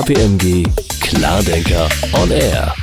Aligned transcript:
KPMG 0.00 0.64
Klardenker 1.02 1.86
on 2.14 2.30
Air. 2.30 2.74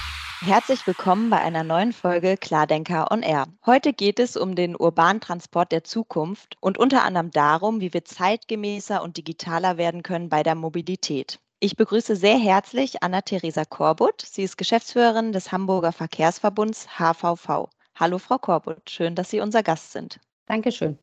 Herzlich 0.41 0.85
willkommen 0.85 1.31
bei 1.31 1.37
einer 1.37 1.63
neuen 1.63 1.91
Folge 1.91 2.37
Klardenker 2.37 3.11
on 3.11 3.23
Air. 3.23 3.47
Heute 3.65 3.91
geht 3.91 4.19
es 4.19 4.37
um 4.37 4.53
den 4.53 4.75
urbanen 4.75 5.19
Transport 5.19 5.71
der 5.71 5.83
Zukunft 5.83 6.57
und 6.59 6.77
unter 6.77 7.03
anderem 7.03 7.31
darum, 7.31 7.81
wie 7.81 7.91
wir 7.91 8.05
zeitgemäßer 8.05 9.01
und 9.01 9.17
digitaler 9.17 9.77
werden 9.77 10.03
können 10.03 10.29
bei 10.29 10.43
der 10.43 10.53
Mobilität. 10.53 11.39
Ich 11.59 11.75
begrüße 11.75 12.15
sehr 12.15 12.37
herzlich 12.37 13.01
Anna-Theresa 13.01 13.65
Korbut. 13.65 14.21
Sie 14.21 14.43
ist 14.43 14.59
Geschäftsführerin 14.59 15.31
des 15.31 15.51
Hamburger 15.51 15.93
Verkehrsverbunds 15.93 16.99
HVV. 16.99 17.67
Hallo, 17.95 18.19
Frau 18.19 18.37
Korbut. 18.37 18.91
Schön, 18.91 19.15
dass 19.15 19.31
Sie 19.31 19.39
unser 19.39 19.63
Gast 19.63 19.91
sind. 19.91 20.19
Dankeschön. 20.45 20.99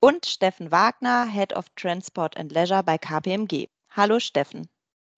Und 0.00 0.26
Steffen 0.26 0.72
Wagner, 0.72 1.24
Head 1.30 1.54
of 1.54 1.66
Transport 1.76 2.36
and 2.36 2.50
Leisure 2.50 2.82
bei 2.82 2.98
KPMG. 2.98 3.68
Hallo, 3.94 4.18
Steffen. 4.18 4.66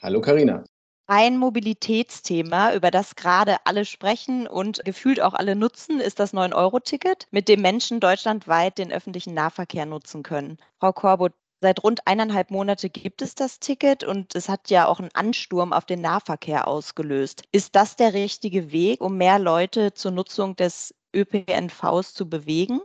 Hallo, 0.05 0.21
Karina. 0.21 0.63
Ein 1.07 1.39
Mobilitätsthema, 1.39 2.75
über 2.75 2.91
das 2.91 3.17
gerade 3.17 3.57
alle 3.65 3.87
sprechen 3.87 4.47
und 4.47 4.85
gefühlt 4.85 5.19
auch 5.23 5.33
alle 5.33 5.57
nutzen, 5.57 5.99
ist 5.99 6.21
das 6.21 6.35
9-Euro-Ticket, 6.35 7.27
mit 7.31 7.49
dem 7.49 7.63
Menschen 7.63 8.01
deutschlandweit 8.01 8.77
den 8.77 8.93
öffentlichen 8.93 9.33
Nahverkehr 9.33 9.87
nutzen 9.87 10.23
können. 10.23 10.59
Frau 10.79 10.93
Korbut, 10.93 11.33
Seit 11.63 11.83
rund 11.83 12.07
eineinhalb 12.07 12.51
Monate 12.51 12.91
gibt 12.91 13.23
es 13.23 13.35
das 13.35 13.61
Ticket 13.61 14.05
und 14.05 14.35
es 14.35 14.51
hat 14.51 14.69
ja 14.69 14.87
auch 14.87 15.01
einen 15.01 15.15
Ansturm 15.15 15.73
auf 15.73 15.87
den 15.87 16.03
Nahverkehr 16.03 16.69
ausgelöst. 16.69 17.45
Ist 17.51 17.75
das 17.75 17.97
der 17.97 18.13
richtige 18.13 18.73
Weg, 18.73 19.01
um 19.01 19.17
mehr 19.17 19.39
Leute 19.39 19.95
zur 19.95 20.11
Nutzung 20.11 20.55
des 20.55 20.95
ÖPNVs 21.17 22.13
zu 22.13 22.29
bewegen? 22.29 22.83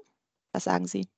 Was 0.54 0.64
sagen 0.64 0.88
Sie? 0.88 1.10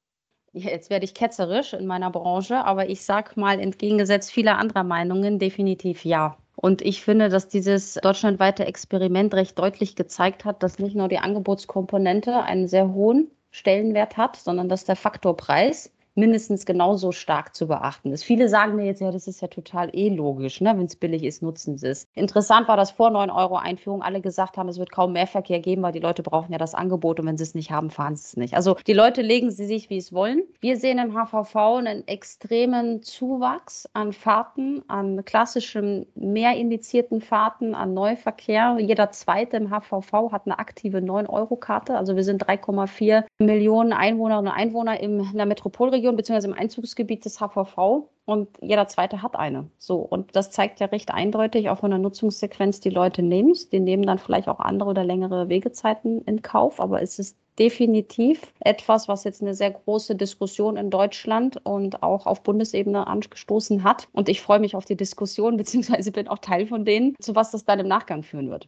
Jetzt 0.53 0.89
werde 0.89 1.05
ich 1.05 1.13
ketzerisch 1.13 1.73
in 1.73 1.87
meiner 1.87 2.11
Branche, 2.11 2.65
aber 2.65 2.89
ich 2.89 3.05
sage 3.05 3.39
mal 3.39 3.59
entgegengesetzt 3.59 4.31
vieler 4.31 4.57
anderer 4.57 4.83
Meinungen 4.83 5.39
definitiv 5.39 6.03
ja. 6.03 6.37
Und 6.55 6.81
ich 6.81 7.01
finde, 7.03 7.29
dass 7.29 7.47
dieses 7.47 7.93
deutschlandweite 7.95 8.65
Experiment 8.65 9.33
recht 9.33 9.57
deutlich 9.57 9.95
gezeigt 9.95 10.43
hat, 10.43 10.61
dass 10.61 10.77
nicht 10.77 10.95
nur 10.95 11.07
die 11.07 11.19
Angebotskomponente 11.19 12.43
einen 12.43 12.67
sehr 12.67 12.93
hohen 12.93 13.31
Stellenwert 13.51 14.17
hat, 14.17 14.35
sondern 14.35 14.67
dass 14.67 14.83
der 14.83 14.97
Faktor 14.97 15.37
Preis 15.37 15.91
mindestens 16.15 16.65
genauso 16.65 17.11
stark 17.11 17.55
zu 17.55 17.67
beachten 17.67 18.11
ist. 18.11 18.23
Viele 18.23 18.49
sagen 18.49 18.75
mir 18.75 18.85
jetzt, 18.85 19.01
ja, 19.01 19.11
das 19.11 19.27
ist 19.27 19.41
ja 19.41 19.47
total 19.47 19.89
eh 19.93 20.09
logisch, 20.09 20.61
ne? 20.61 20.73
wenn 20.77 20.85
es 20.85 20.95
billig 20.95 21.23
ist, 21.23 21.41
nutzen 21.41 21.77
sie 21.77 21.87
es. 21.87 22.07
Interessant 22.13 22.67
war, 22.67 22.77
dass 22.77 22.91
vor 22.91 23.09
9 23.09 23.29
Euro 23.29 23.55
Einführung 23.55 24.01
alle 24.01 24.21
gesagt 24.21 24.57
haben, 24.57 24.69
es 24.69 24.77
wird 24.77 24.91
kaum 24.91 25.13
Mehrverkehr 25.13 25.59
geben, 25.59 25.81
weil 25.83 25.93
die 25.93 25.99
Leute 25.99 26.23
brauchen 26.23 26.51
ja 26.51 26.57
das 26.57 26.75
Angebot 26.75 27.19
und 27.19 27.27
wenn 27.27 27.37
sie 27.37 27.43
es 27.43 27.55
nicht 27.55 27.71
haben, 27.71 27.89
fahren 27.89 28.15
sie 28.15 28.25
es 28.25 28.37
nicht. 28.37 28.55
Also 28.55 28.75
die 28.87 28.93
Leute 28.93 29.21
legen 29.21 29.51
sie 29.51 29.65
sich, 29.65 29.89
wie 29.89 29.97
es 29.97 30.11
wollen. 30.13 30.43
Wir 30.59 30.77
sehen 30.77 30.99
im 30.99 31.13
HVV 31.13 31.55
einen 31.55 32.07
extremen 32.07 33.01
Zuwachs 33.01 33.87
an 33.93 34.11
Fahrten, 34.11 34.83
an 34.89 35.23
klassischen 35.23 36.07
mehr 36.15 36.55
indizierten 36.55 37.21
Fahrten, 37.21 37.73
an 37.73 37.93
Neuverkehr. 37.93 38.77
Jeder 38.79 39.11
zweite 39.11 39.57
im 39.57 39.69
HVV 39.69 40.31
hat 40.31 40.45
eine 40.45 40.59
aktive 40.59 40.97
9-Euro-Karte. 40.97 41.97
Also 41.97 42.15
wir 42.15 42.23
sind 42.23 42.45
3,4 42.45 43.23
Millionen 43.39 43.93
Einwohnerinnen 43.93 44.51
und 44.51 44.57
Einwohner 44.57 44.99
in 44.99 45.31
der 45.33 45.45
Metropolregion 45.45 46.00
Region 46.01 46.15
bzw. 46.15 46.47
im 46.47 46.53
Einzugsgebiet 46.53 47.25
des 47.25 47.39
HVV 47.39 48.09
und 48.25 48.49
jeder 48.59 48.87
zweite 48.87 49.21
hat 49.21 49.35
eine. 49.35 49.69
So, 49.77 49.97
und 49.97 50.35
das 50.35 50.49
zeigt 50.49 50.79
ja 50.79 50.87
recht 50.87 51.11
eindeutig 51.11 51.69
auch 51.69 51.77
von 51.79 51.91
der 51.91 51.99
Nutzungssequenz, 51.99 52.79
die 52.79 52.89
Leute 52.89 53.21
nehmen 53.21 53.51
es. 53.51 53.69
Die 53.69 53.79
nehmen 53.79 54.03
dann 54.03 54.17
vielleicht 54.17 54.47
auch 54.47 54.59
andere 54.59 54.89
oder 54.89 55.03
längere 55.03 55.47
Wegezeiten 55.47 56.23
in 56.23 56.41
Kauf, 56.41 56.79
aber 56.79 57.01
es 57.03 57.19
ist 57.19 57.37
definitiv 57.59 58.41
etwas, 58.61 59.07
was 59.07 59.25
jetzt 59.25 59.43
eine 59.43 59.53
sehr 59.53 59.69
große 59.69 60.15
Diskussion 60.15 60.75
in 60.77 60.89
Deutschland 60.89 61.63
und 61.63 62.01
auch 62.01 62.25
auf 62.25 62.41
Bundesebene 62.41 63.05
angestoßen 63.05 63.83
hat. 63.83 64.07
Und 64.11 64.27
ich 64.29 64.41
freue 64.41 64.59
mich 64.59 64.75
auf 64.75 64.85
die 64.85 64.97
Diskussion, 64.97 65.57
beziehungsweise 65.57 66.11
bin 66.11 66.27
auch 66.27 66.39
Teil 66.39 66.65
von 66.65 66.83
denen, 66.83 67.15
zu 67.19 67.35
was 67.35 67.51
das 67.51 67.65
dann 67.65 67.79
im 67.79 67.87
Nachgang 67.87 68.23
führen 68.23 68.49
wird 68.49 68.67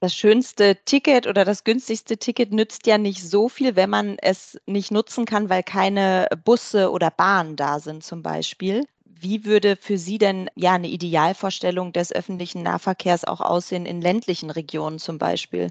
das 0.00 0.14
schönste 0.14 0.76
Ticket 0.84 1.26
oder 1.26 1.44
das 1.44 1.64
günstigste 1.64 2.18
Ticket 2.18 2.52
nützt 2.52 2.86
ja 2.86 2.98
nicht 2.98 3.22
so 3.28 3.48
viel, 3.48 3.76
wenn 3.76 3.90
man 3.90 4.16
es 4.20 4.58
nicht 4.66 4.90
nutzen 4.92 5.24
kann, 5.24 5.48
weil 5.50 5.62
keine 5.62 6.28
Busse 6.44 6.90
oder 6.92 7.10
Bahnen 7.10 7.56
da 7.56 7.80
sind 7.80 8.04
zum 8.04 8.22
Beispiel. 8.22 8.84
Wie 9.04 9.44
würde 9.44 9.76
für 9.76 9.98
Sie 9.98 10.18
denn 10.18 10.48
ja 10.54 10.74
eine 10.74 10.88
Idealvorstellung 10.88 11.92
des 11.92 12.12
öffentlichen 12.12 12.62
Nahverkehrs 12.62 13.24
auch 13.24 13.40
aussehen 13.40 13.86
in 13.86 14.00
ländlichen 14.00 14.50
Regionen 14.50 14.98
zum 15.00 15.18
Beispiel? 15.18 15.70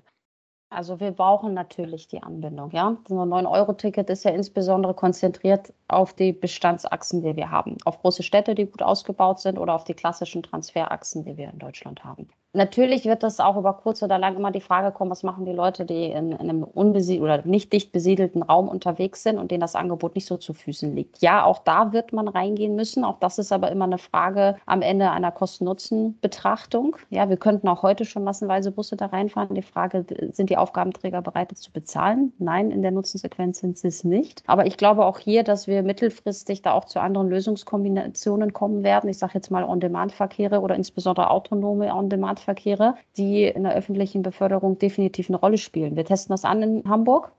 Also 0.70 1.00
wir 1.00 1.12
brauchen 1.12 1.54
natürlich 1.54 2.08
die 2.08 2.22
Anbindung. 2.22 2.72
Ja? 2.72 2.98
Das 3.04 3.18
9-Euro-Ticket 3.18 4.10
ist 4.10 4.26
ja 4.26 4.32
insbesondere 4.32 4.94
konzentriert 4.94 5.74
auf 5.88 6.14
die 6.14 6.34
Bestandsachsen, 6.34 7.24
die 7.24 7.36
wir 7.36 7.52
haben. 7.52 7.78
Auf 7.86 8.02
große 8.02 8.22
Städte, 8.24 8.54
die 8.54 8.66
gut 8.66 8.82
ausgebaut 8.82 9.40
sind 9.40 9.58
oder 9.58 9.74
auf 9.74 9.86
die 9.86 9.94
klassischen 9.94 10.44
Transferachsen, 10.44 11.24
die 11.24 11.38
wir 11.38 11.50
in 11.50 11.60
Deutschland 11.60 12.04
haben. 12.04 12.28
Natürlich 12.54 13.06
wird 13.06 13.22
das 13.22 13.40
auch 13.40 13.56
über 13.56 13.74
kurz 13.74 14.02
oder 14.02 14.18
lang 14.18 14.36
immer 14.36 14.52
die 14.52 14.62
Frage 14.62 14.92
kommen, 14.92 15.12
was 15.12 15.22
machen 15.22 15.46
die 15.46 15.52
Leute, 15.52 15.86
die 15.86 16.06
in, 16.06 16.32
in 16.32 16.40
einem 16.40 16.64
unbesiedelten 16.64 17.24
oder 17.24 17.46
nicht 17.46 17.72
dicht 17.72 17.92
besiedelten 17.92 18.42
Raum 18.42 18.68
unterwegs 18.68 19.22
sind 19.22 19.38
und 19.38 19.52
denen 19.52 19.62
das 19.62 19.76
Angebot 19.76 20.16
nicht 20.16 20.26
so 20.26 20.38
zu 20.38 20.54
Füßen 20.54 20.96
liegt. 20.96 21.22
Ja, 21.22 21.44
auch 21.44 21.60
da 21.60 21.94
wird 21.94 22.14
man 22.14 22.28
reingehen 22.28 22.76
müssen. 22.76 23.04
Auch 23.04 23.20
das 23.20 23.38
ist 23.38 23.52
aber 23.52 23.70
immer 23.70 23.86
eine 23.86 24.00
Frage 24.00 24.56
am 24.66 24.82
Ende 24.82 25.12
einer 25.12 25.32
Kosten-Nutzen-Betrachtung. 25.32 26.96
Ja, 27.12 27.30
wir 27.30 27.38
könnten 27.38 27.68
auch 27.68 27.84
heute 27.84 28.06
schon 28.06 28.24
massenweise 28.24 28.72
Busse 28.72 28.96
da 28.96 29.08
reinfahren. 29.08 29.54
Die 29.54 29.62
Frage, 29.62 30.06
sind 30.32 30.50
die 30.50 30.57
Aufgabenträger 30.58 31.22
bereit, 31.22 31.52
das 31.52 31.62
zu 31.62 31.72
bezahlen? 31.72 32.34
Nein, 32.40 32.72
in 32.72 32.82
der 32.82 32.92
Nutzensequenz 32.92 33.60
sind 33.60 33.78
sie 33.78 33.88
es 33.88 34.04
nicht. 34.04 34.44
Aber 34.48 34.66
ich 34.66 34.78
glaube 34.78 35.06
auch 35.06 35.20
hier, 35.20 35.44
dass 35.44 35.68
wir 35.68 35.84
mittelfristig 35.84 36.62
da 36.62 36.74
auch 36.74 36.86
zu 36.86 37.00
anderen 37.00 37.30
Lösungskombinationen 37.30 38.54
kommen 38.54 38.84
werden. 38.84 39.10
Ich 39.10 39.18
sage 39.18 39.34
jetzt 39.36 39.52
mal 39.52 39.64
On-Demand-Verkehre 39.64 40.62
oder 40.62 40.76
insbesondere 40.76 41.30
autonome 41.30 41.94
On-Demand-Verkehre. 41.94 42.96
Die 43.18 43.46
in 43.46 43.64
der 43.64 43.76
öffentlichen 43.76 44.22
Beförderung 44.22 44.78
definitiv 44.78 45.30
eine 45.30 45.38
Rolle 45.38 45.58
spielen. 45.58 45.96
Wir 45.96 46.06
testen 46.06 46.34
das 46.34 46.46
an 46.46 46.62
in 46.62 46.90
Hamburg. 46.90 47.32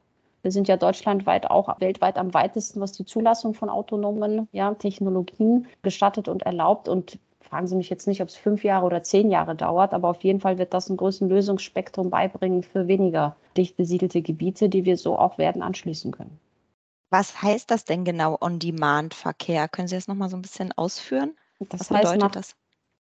Wir 0.42 0.52
sind 0.52 0.68
ja 0.68 0.76
deutschlandweit 0.76 1.50
auch 1.50 1.80
weltweit 1.80 2.16
am 2.16 2.32
weitesten, 2.32 2.80
was 2.80 2.92
die 2.92 3.04
Zulassung 3.04 3.54
von 3.54 3.68
autonomen 3.68 4.48
ja, 4.52 4.72
Technologien 4.74 5.66
gestattet 5.82 6.28
und 6.28 6.44
erlaubt. 6.44 6.88
Und 6.88 7.18
fragen 7.48 7.66
Sie 7.66 7.76
mich 7.76 7.90
jetzt 7.90 8.06
nicht, 8.06 8.20
ob 8.20 8.28
es 8.28 8.36
fünf 8.36 8.64
Jahre 8.64 8.86
oder 8.86 9.02
zehn 9.02 9.30
Jahre 9.30 9.54
dauert, 9.54 9.94
aber 9.94 10.08
auf 10.08 10.22
jeden 10.22 10.40
Fall 10.40 10.58
wird 10.58 10.74
das 10.74 10.88
ein 10.88 10.96
größeren 10.96 11.28
Lösungsspektrum 11.28 12.10
beibringen 12.10 12.62
für 12.62 12.88
weniger 12.88 13.36
dicht 13.56 13.76
besiedelte 13.76 14.22
Gebiete, 14.22 14.68
die 14.68 14.84
wir 14.84 14.96
so 14.96 15.18
auch 15.18 15.38
werden 15.38 15.62
anschließen 15.62 16.12
können. 16.12 16.38
Was 17.10 17.42
heißt 17.42 17.70
das 17.70 17.84
denn 17.84 18.04
genau 18.04 18.36
On-Demand-Verkehr? 18.40 19.68
Können 19.68 19.88
Sie 19.88 19.94
das 19.94 20.08
nochmal 20.08 20.28
so 20.28 20.36
ein 20.36 20.42
bisschen 20.42 20.72
ausführen? 20.76 21.36
Das 21.58 21.80
Was 21.80 21.90
heißt, 21.90 22.02
bedeutet 22.02 22.20
nach, 22.20 22.30
das? 22.30 22.54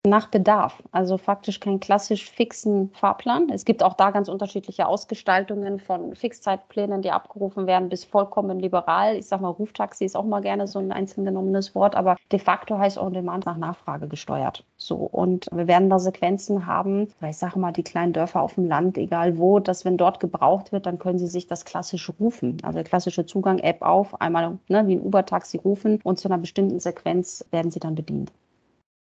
Nach 0.06 0.28
Bedarf, 0.28 0.84
also 0.92 1.18
faktisch 1.18 1.62
keinen 1.62 1.80
klassisch 1.80 2.30
fixen 2.30 2.90
Fahrplan. 2.90 3.48
Es 3.50 3.64
gibt 3.64 3.82
auch 3.82 3.94
da 3.94 4.12
ganz 4.12 4.28
unterschiedliche 4.28 4.86
Ausgestaltungen 4.86 5.80
von 5.80 6.14
Fixzeitplänen, 6.14 7.02
die 7.02 7.12
abgerufen 7.12 7.68
werden, 7.68 7.88
bis 7.88 8.04
vollkommen 8.04 8.60
liberal. 8.60 9.16
Ich 9.16 9.28
sage 9.28 9.44
mal, 9.44 9.50
Ruftaxi 9.50 10.04
ist 10.04 10.18
auch 10.18 10.26
mal 10.26 10.42
gerne 10.42 10.68
so 10.68 10.80
ein 10.80 10.92
einzeln 10.92 11.24
genommenes 11.24 11.74
Wort, 11.74 11.96
aber 11.96 12.18
de 12.34 12.40
facto 12.40 12.78
heißt 12.78 12.98
On 12.98 13.14
Demand 13.14 13.46
nach 13.46 13.56
Nachfrage 13.56 14.10
gesteuert. 14.10 14.66
So 14.76 14.98
und 14.98 15.48
wir 15.54 15.68
werden 15.68 15.90
da 15.90 16.00
Sequenzen 16.00 16.66
haben, 16.66 17.08
ich 17.26 17.38
sage 17.38 17.58
mal, 17.58 17.72
die 17.72 17.84
kleinen 17.84 18.12
Dörfer 18.12 18.42
auf 18.42 18.56
dem 18.56 18.68
Land, 18.68 18.98
egal 18.98 19.38
wo, 19.38 19.60
dass 19.60 19.86
wenn 19.86 19.96
dort 19.96 20.20
gebraucht 20.20 20.74
wird, 20.74 20.86
dann 20.86 21.00
können 21.00 21.18
sie 21.18 21.28
sich 21.28 21.48
das 21.48 21.64
klassische 21.64 22.12
rufen, 22.20 22.58
also 22.64 22.76
der 22.76 22.84
klassische 22.84 23.26
Zugang 23.26 23.60
App 23.60 23.82
auf, 23.82 24.20
einmal 24.20 24.58
ne, 24.68 24.86
wie 24.86 24.96
ein 24.96 25.02
Uber-Taxi 25.02 25.60
rufen 25.60 26.02
und 26.04 26.20
zu 26.20 26.28
einer 26.28 26.40
bestimmten 26.40 26.82
Sequenz 26.82 27.46
werden 27.52 27.72
sie 27.72 27.80
dann 27.80 27.96
bedient. 27.96 28.34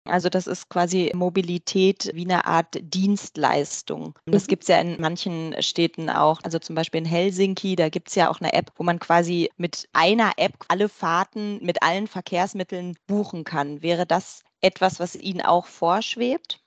Also 0.05 0.29
das 0.29 0.47
ist 0.47 0.69
quasi 0.69 1.11
Mobilität 1.15 2.11
wie 2.13 2.25
eine 2.25 2.45
Art 2.45 2.77
Dienstleistung. 2.81 4.17
Das 4.25 4.43
mhm. 4.43 4.47
gibt 4.47 4.63
es 4.63 4.67
ja 4.69 4.79
in 4.79 4.99
manchen 4.99 5.55
Städten 5.61 6.09
auch. 6.09 6.41
Also 6.43 6.59
zum 6.59 6.75
Beispiel 6.75 6.99
in 6.99 7.05
Helsinki, 7.05 7.75
da 7.75 7.89
gibt 7.89 8.09
es 8.09 8.15
ja 8.15 8.29
auch 8.29 8.41
eine 8.41 8.53
App, 8.53 8.71
wo 8.75 8.83
man 8.83 8.99
quasi 8.99 9.49
mit 9.57 9.87
einer 9.93 10.33
App 10.37 10.53
alle 10.67 10.89
Fahrten 10.89 11.63
mit 11.63 11.83
allen 11.83 12.07
Verkehrsmitteln 12.07 12.97
buchen 13.07 13.43
kann. 13.43 13.81
Wäre 13.81 14.05
das 14.05 14.43
etwas, 14.61 14.99
was 14.99 15.15
Ihnen 15.15 15.41
auch 15.41 15.65
vorschwebt? 15.65 16.59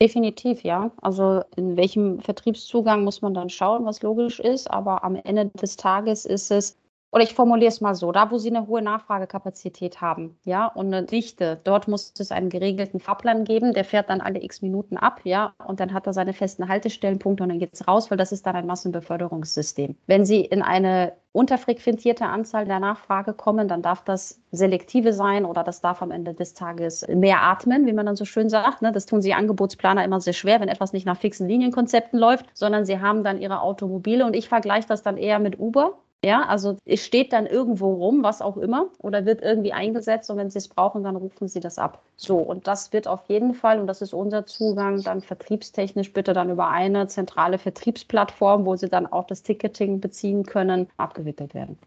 Definitiv, 0.00 0.62
ja. 0.62 0.92
Also 1.02 1.42
in 1.56 1.76
welchem 1.76 2.20
Vertriebszugang 2.20 3.02
muss 3.02 3.20
man 3.20 3.34
dann 3.34 3.50
schauen, 3.50 3.84
was 3.84 4.00
logisch 4.02 4.38
ist. 4.38 4.70
Aber 4.70 5.02
am 5.02 5.16
Ende 5.16 5.46
des 5.60 5.76
Tages 5.76 6.24
ist 6.24 6.50
es 6.50 6.76
oder 7.10 7.22
ich 7.22 7.34
formuliere 7.34 7.68
es 7.68 7.80
mal 7.80 7.94
so, 7.94 8.12
da 8.12 8.30
wo 8.30 8.38
Sie 8.38 8.50
eine 8.50 8.66
hohe 8.66 8.82
Nachfragekapazität 8.82 10.00
haben, 10.00 10.38
ja, 10.44 10.66
und 10.66 10.86
eine 10.86 11.04
Dichte, 11.04 11.58
dort 11.64 11.88
muss 11.88 12.12
es 12.18 12.30
einen 12.30 12.50
geregelten 12.50 13.00
Fahrplan 13.00 13.44
geben, 13.44 13.72
der 13.72 13.84
fährt 13.84 14.10
dann 14.10 14.20
alle 14.20 14.42
x 14.42 14.62
Minuten 14.62 14.96
ab, 14.96 15.20
ja, 15.24 15.54
und 15.66 15.80
dann 15.80 15.94
hat 15.94 16.06
er 16.06 16.12
seine 16.12 16.34
festen 16.34 16.68
Haltestellenpunkte 16.68 17.42
und 17.42 17.48
dann 17.48 17.58
geht 17.58 17.72
es 17.72 17.88
raus, 17.88 18.10
weil 18.10 18.18
das 18.18 18.32
ist 18.32 18.46
dann 18.46 18.56
ein 18.56 18.66
Massenbeförderungssystem. 18.66 19.96
Wenn 20.06 20.24
Sie 20.26 20.42
in 20.42 20.62
eine 20.62 21.14
unterfrequentierte 21.32 22.26
Anzahl 22.26 22.64
der 22.64 22.80
Nachfrage 22.80 23.32
kommen, 23.32 23.68
dann 23.68 23.82
darf 23.82 24.02
das 24.02 24.40
selektive 24.50 25.12
sein 25.12 25.44
oder 25.44 25.62
das 25.62 25.80
darf 25.80 26.02
am 26.02 26.10
Ende 26.10 26.34
des 26.34 26.54
Tages 26.54 27.06
mehr 27.08 27.42
atmen, 27.42 27.86
wie 27.86 27.92
man 27.92 28.06
dann 28.06 28.16
so 28.16 28.24
schön 28.24 28.48
sagt. 28.48 28.82
Ne? 28.82 28.92
Das 28.92 29.06
tun 29.06 29.22
sie 29.22 29.34
Angebotsplaner 29.34 30.04
immer 30.04 30.20
sehr 30.20 30.32
schwer, 30.32 30.60
wenn 30.60 30.68
etwas 30.68 30.92
nicht 30.92 31.06
nach 31.06 31.18
fixen 31.18 31.46
Linienkonzepten 31.46 32.18
läuft, 32.18 32.46
sondern 32.54 32.84
sie 32.84 33.00
haben 33.00 33.22
dann 33.24 33.40
ihre 33.40 33.60
Automobile 33.60 34.24
und 34.26 34.34
ich 34.34 34.48
vergleiche 34.48 34.88
das 34.88 35.02
dann 35.02 35.16
eher 35.16 35.38
mit 35.38 35.58
Uber 35.58 35.98
Ja, 36.24 36.42
also 36.46 36.78
es 36.84 37.04
steht 37.04 37.32
dann 37.32 37.46
irgendwo 37.46 37.94
rum, 37.94 38.24
was 38.24 38.42
auch 38.42 38.56
immer, 38.56 38.90
oder 38.98 39.24
wird 39.24 39.40
irgendwie 39.40 39.72
eingesetzt 39.72 40.28
und 40.30 40.36
wenn 40.36 40.50
Sie 40.50 40.58
es 40.58 40.66
brauchen, 40.66 41.04
dann 41.04 41.14
rufen 41.14 41.46
Sie 41.46 41.60
das 41.60 41.78
ab. 41.78 42.02
So, 42.16 42.38
und 42.38 42.66
das 42.66 42.92
wird 42.92 43.06
auf 43.06 43.28
jeden 43.28 43.54
Fall, 43.54 43.80
und 43.80 43.86
das 43.86 44.02
ist 44.02 44.12
unser 44.12 44.44
Zugang, 44.44 45.00
dann 45.02 45.20
vertriebstechnisch 45.20 46.12
bitte 46.12 46.32
dann 46.32 46.50
über 46.50 46.70
eine 46.70 47.06
zentrale 47.06 47.58
Vertriebsplattform, 47.58 48.66
wo 48.66 48.74
Sie 48.74 48.88
dann 48.88 49.06
auch 49.06 49.28
das 49.28 49.44
Ticketing 49.44 50.00
beziehen 50.00 50.44
können, 50.44 50.88
abgewickelt 50.96 51.54
werden. 51.54 51.78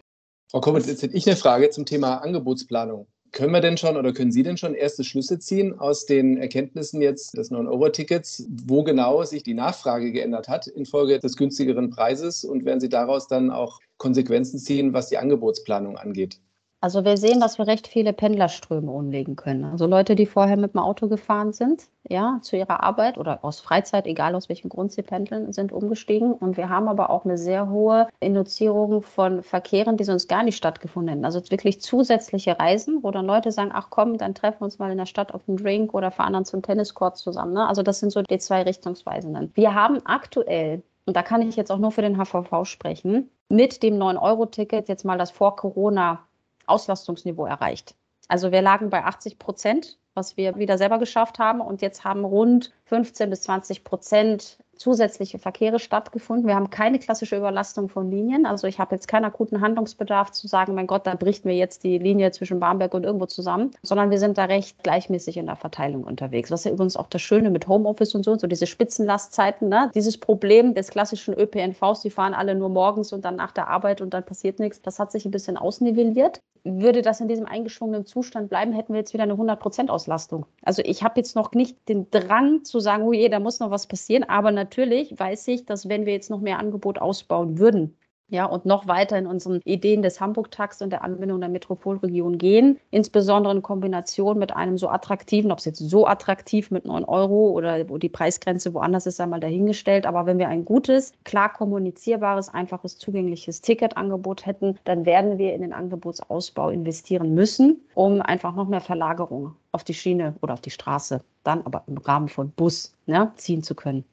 Frau 0.49 0.61
Kommert, 0.61 0.85
jetzt 0.85 1.03
hätte 1.03 1.15
ich 1.15 1.27
eine 1.27 1.35
Frage 1.35 1.69
zum 1.69 1.85
Thema 1.85 2.19
Angebotsplanung. 2.19 3.07
Können 3.31 3.53
wir 3.53 3.61
denn 3.61 3.77
schon 3.77 3.95
oder 3.95 4.11
können 4.11 4.33
Sie 4.33 4.43
denn 4.43 4.57
schon 4.57 4.73
erste 4.73 5.05
Schlüsse 5.05 5.39
ziehen 5.39 5.79
aus 5.79 6.05
den 6.05 6.35
Erkenntnissen 6.35 7.01
jetzt 7.01 7.37
des 7.37 7.49
9-Euro-Tickets, 7.49 8.45
wo 8.65 8.83
genau 8.83 9.23
sich 9.23 9.41
die 9.43 9.53
Nachfrage 9.53 10.11
geändert 10.11 10.49
hat 10.49 10.67
infolge 10.67 11.17
des 11.17 11.37
günstigeren 11.37 11.89
Preises 11.89 12.43
und 12.43 12.65
werden 12.65 12.81
Sie 12.81 12.89
daraus 12.89 13.27
dann 13.27 13.49
auch 13.49 13.79
Konsequenzen 13.97 14.59
ziehen, 14.59 14.91
was 14.93 15.07
die 15.07 15.17
Angebotsplanung 15.17 15.97
angeht? 15.97 16.41
Also 16.83 17.05
wir 17.05 17.15
sehen, 17.15 17.39
dass 17.39 17.59
wir 17.59 17.67
recht 17.67 17.87
viele 17.87 18.11
Pendlerströme 18.11 18.91
umlegen 18.91 19.35
können. 19.35 19.65
Also 19.65 19.85
Leute, 19.85 20.15
die 20.15 20.25
vorher 20.25 20.57
mit 20.57 20.73
dem 20.73 20.79
Auto 20.79 21.07
gefahren 21.07 21.53
sind, 21.53 21.83
ja, 22.09 22.39
zu 22.41 22.57
ihrer 22.57 22.81
Arbeit 22.81 23.19
oder 23.19 23.45
aus 23.45 23.59
Freizeit, 23.59 24.07
egal 24.07 24.33
aus 24.33 24.49
welchem 24.49 24.69
Grund 24.69 24.91
sie 24.91 25.03
pendeln, 25.03 25.53
sind 25.53 25.71
umgestiegen. 25.71 26.33
Und 26.33 26.57
wir 26.57 26.69
haben 26.69 26.87
aber 26.87 27.11
auch 27.11 27.23
eine 27.23 27.37
sehr 27.37 27.69
hohe 27.69 28.07
Induzierung 28.19 29.03
von 29.03 29.43
Verkehren, 29.43 29.95
die 29.95 30.03
sonst 30.03 30.27
gar 30.27 30.41
nicht 30.41 30.57
stattgefunden 30.57 31.09
hätten. 31.09 31.25
Also 31.25 31.39
wirklich 31.51 31.81
zusätzliche 31.81 32.59
Reisen, 32.59 33.03
wo 33.03 33.11
dann 33.11 33.27
Leute 33.27 33.51
sagen, 33.51 33.69
ach 33.71 33.91
komm, 33.91 34.17
dann 34.17 34.33
treffen 34.33 34.61
wir 34.61 34.65
uns 34.65 34.79
mal 34.79 34.91
in 34.91 34.97
der 34.97 35.05
Stadt 35.05 35.35
auf 35.35 35.47
einen 35.47 35.57
Drink 35.57 35.93
oder 35.93 36.09
fahren 36.09 36.33
dann 36.33 36.45
zum 36.45 36.63
Tenniscourt 36.63 37.15
zusammen. 37.15 37.53
Ne? 37.53 37.67
Also 37.67 37.83
das 37.83 37.99
sind 37.99 38.11
so 38.11 38.23
die 38.23 38.39
zwei 38.39 38.63
Richtungsweisenden. 38.63 39.51
Wir 39.53 39.75
haben 39.75 39.99
aktuell 40.05 40.81
und 41.05 41.15
da 41.15 41.21
kann 41.21 41.47
ich 41.47 41.55
jetzt 41.55 41.71
auch 41.71 41.77
nur 41.77 41.91
für 41.91 42.01
den 42.01 42.17
HVV 42.17 42.65
sprechen, 42.65 43.29
mit 43.49 43.83
dem 43.83 43.95
9-Euro-Ticket 43.99 44.89
jetzt 44.89 45.05
mal 45.05 45.19
das 45.19 45.29
Vor-Corona 45.29 46.25
Auslastungsniveau 46.71 47.45
erreicht. 47.45 47.95
Also 48.27 48.51
wir 48.51 48.61
lagen 48.61 48.89
bei 48.89 49.03
80 49.03 49.39
Prozent, 49.39 49.97
was 50.13 50.37
wir 50.37 50.57
wieder 50.57 50.77
selber 50.77 50.99
geschafft 50.99 51.37
haben. 51.37 51.61
Und 51.61 51.81
jetzt 51.81 52.03
haben 52.03 52.23
rund 52.23 52.71
15 52.85 53.29
bis 53.29 53.41
20 53.41 53.83
Prozent 53.83 54.57
zusätzliche 54.75 55.37
Verkehre 55.37 55.79
stattgefunden. 55.79 56.47
Wir 56.47 56.55
haben 56.55 56.69
keine 56.69 56.97
klassische 56.97 57.37
Überlastung 57.37 57.87
von 57.87 58.09
Linien. 58.09 58.45
Also 58.45 58.67
ich 58.67 58.79
habe 58.79 58.95
jetzt 58.95 59.07
keinen 59.07 59.25
akuten 59.25 59.61
Handlungsbedarf 59.61 60.31
zu 60.31 60.47
sagen, 60.47 60.73
mein 60.73 60.87
Gott, 60.87 61.05
da 61.05 61.13
bricht 61.13 61.45
mir 61.45 61.55
jetzt 61.55 61.83
die 61.83 61.99
Linie 61.99 62.31
zwischen 62.31 62.59
Barmbek 62.59 62.93
und 62.93 63.03
irgendwo 63.03 63.27
zusammen, 63.27 63.71
sondern 63.83 64.09
wir 64.09 64.17
sind 64.17 64.37
da 64.37 64.45
recht 64.45 64.81
gleichmäßig 64.81 65.37
in 65.37 65.45
der 65.45 65.55
Verteilung 65.55 66.03
unterwegs. 66.03 66.49
Was 66.49 66.63
ja 66.63 66.71
übrigens 66.71 66.97
auch 66.97 67.07
das 67.07 67.21
Schöne 67.21 67.51
mit 67.51 67.67
Homeoffice 67.67 68.15
und 68.15 68.25
so, 68.25 68.35
so 68.37 68.47
diese 68.47 68.65
Spitzenlastzeiten, 68.65 69.69
ne? 69.69 69.91
dieses 69.93 70.17
Problem 70.17 70.73
des 70.73 70.89
klassischen 70.89 71.35
ÖPNVs, 71.35 72.01
die 72.01 72.09
fahren 72.09 72.33
alle 72.33 72.55
nur 72.55 72.69
morgens 72.69 73.13
und 73.13 73.23
dann 73.23 73.35
nach 73.35 73.51
der 73.51 73.67
Arbeit 73.67 74.01
und 74.01 74.13
dann 74.13 74.25
passiert 74.25 74.59
nichts, 74.59 74.81
das 74.81 74.97
hat 74.97 75.11
sich 75.11 75.25
ein 75.25 75.31
bisschen 75.31 75.57
ausnivelliert 75.57 76.41
würde 76.63 77.01
das 77.01 77.19
in 77.19 77.27
diesem 77.27 77.45
eingeschwungenen 77.45 78.05
Zustand 78.05 78.49
bleiben, 78.49 78.73
hätten 78.73 78.93
wir 78.93 78.99
jetzt 78.99 79.13
wieder 79.13 79.23
eine 79.23 79.33
100%-Auslastung. 79.33 80.45
Also 80.61 80.81
ich 80.85 81.03
habe 81.03 81.19
jetzt 81.19 81.35
noch 81.35 81.53
nicht 81.53 81.77
den 81.89 82.09
Drang 82.11 82.63
zu 82.63 82.79
sagen, 82.79 83.03
oh 83.03 83.13
je, 83.13 83.29
da 83.29 83.39
muss 83.39 83.59
noch 83.59 83.71
was 83.71 83.87
passieren. 83.87 84.23
Aber 84.23 84.51
natürlich 84.51 85.17
weiß 85.17 85.47
ich, 85.49 85.65
dass 85.65 85.89
wenn 85.89 86.05
wir 86.05 86.13
jetzt 86.13 86.29
noch 86.29 86.41
mehr 86.41 86.59
Angebot 86.59 86.99
ausbauen 86.99 87.57
würden, 87.57 87.97
ja, 88.31 88.45
und 88.45 88.65
noch 88.65 88.87
weiter 88.87 89.17
in 89.17 89.27
unseren 89.27 89.59
Ideen 89.65 90.01
des 90.01 90.21
Hamburg-Tax 90.21 90.81
und 90.81 90.89
der 90.89 91.03
Anbindung 91.03 91.41
der 91.41 91.49
Metropolregion 91.49 92.37
gehen, 92.37 92.79
insbesondere 92.89 93.53
in 93.53 93.61
Kombination 93.61 94.39
mit 94.39 94.55
einem 94.55 94.77
so 94.77 94.87
attraktiven, 94.87 95.51
ob 95.51 95.59
es 95.59 95.65
jetzt 95.65 95.79
so 95.79 96.07
attraktiv 96.07 96.71
mit 96.71 96.85
9 96.85 97.03
Euro 97.03 97.51
oder 97.51 97.89
wo 97.89 97.97
die 97.97 98.07
Preisgrenze 98.07 98.73
woanders 98.73 99.05
ist, 99.05 99.19
einmal 99.19 99.41
dahingestellt, 99.41 100.05
aber 100.05 100.25
wenn 100.25 100.39
wir 100.39 100.47
ein 100.47 100.63
gutes, 100.63 101.11
klar 101.25 101.51
kommunizierbares, 101.51 102.47
einfaches, 102.47 102.97
zugängliches 102.97 103.59
Ticketangebot 103.59 104.45
hätten, 104.45 104.79
dann 104.85 105.05
werden 105.05 105.37
wir 105.37 105.53
in 105.53 105.61
den 105.61 105.73
Angebotsausbau 105.73 106.69
investieren 106.69 107.33
müssen, 107.33 107.81
um 107.95 108.21
einfach 108.21 108.55
noch 108.55 108.69
mehr 108.69 108.81
Verlagerung 108.81 109.55
auf 109.73 109.83
die 109.83 109.93
Schiene 109.93 110.35
oder 110.41 110.53
auf 110.53 110.61
die 110.61 110.69
Straße, 110.71 111.21
dann 111.43 111.63
aber 111.65 111.83
im 111.87 111.97
Rahmen 111.97 112.29
von 112.29 112.51
Bus 112.51 112.95
ja, 113.07 113.33
ziehen 113.35 113.61
zu 113.61 113.75
können. 113.75 114.05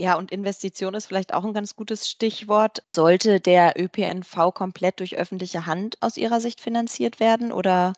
Ja, 0.00 0.16
und 0.16 0.32
Investition 0.32 0.94
ist 0.94 1.04
vielleicht 1.04 1.34
auch 1.34 1.44
ein 1.44 1.52
ganz 1.52 1.76
gutes 1.76 2.08
Stichwort. 2.08 2.82
Sollte 2.96 3.38
der 3.38 3.74
ÖPNV 3.78 4.54
komplett 4.54 4.98
durch 4.98 5.18
öffentliche 5.18 5.66
Hand 5.66 5.98
aus 6.00 6.16
Ihrer 6.16 6.40
Sicht 6.40 6.62
finanziert 6.62 7.20
werden 7.20 7.52
oder? 7.52 7.92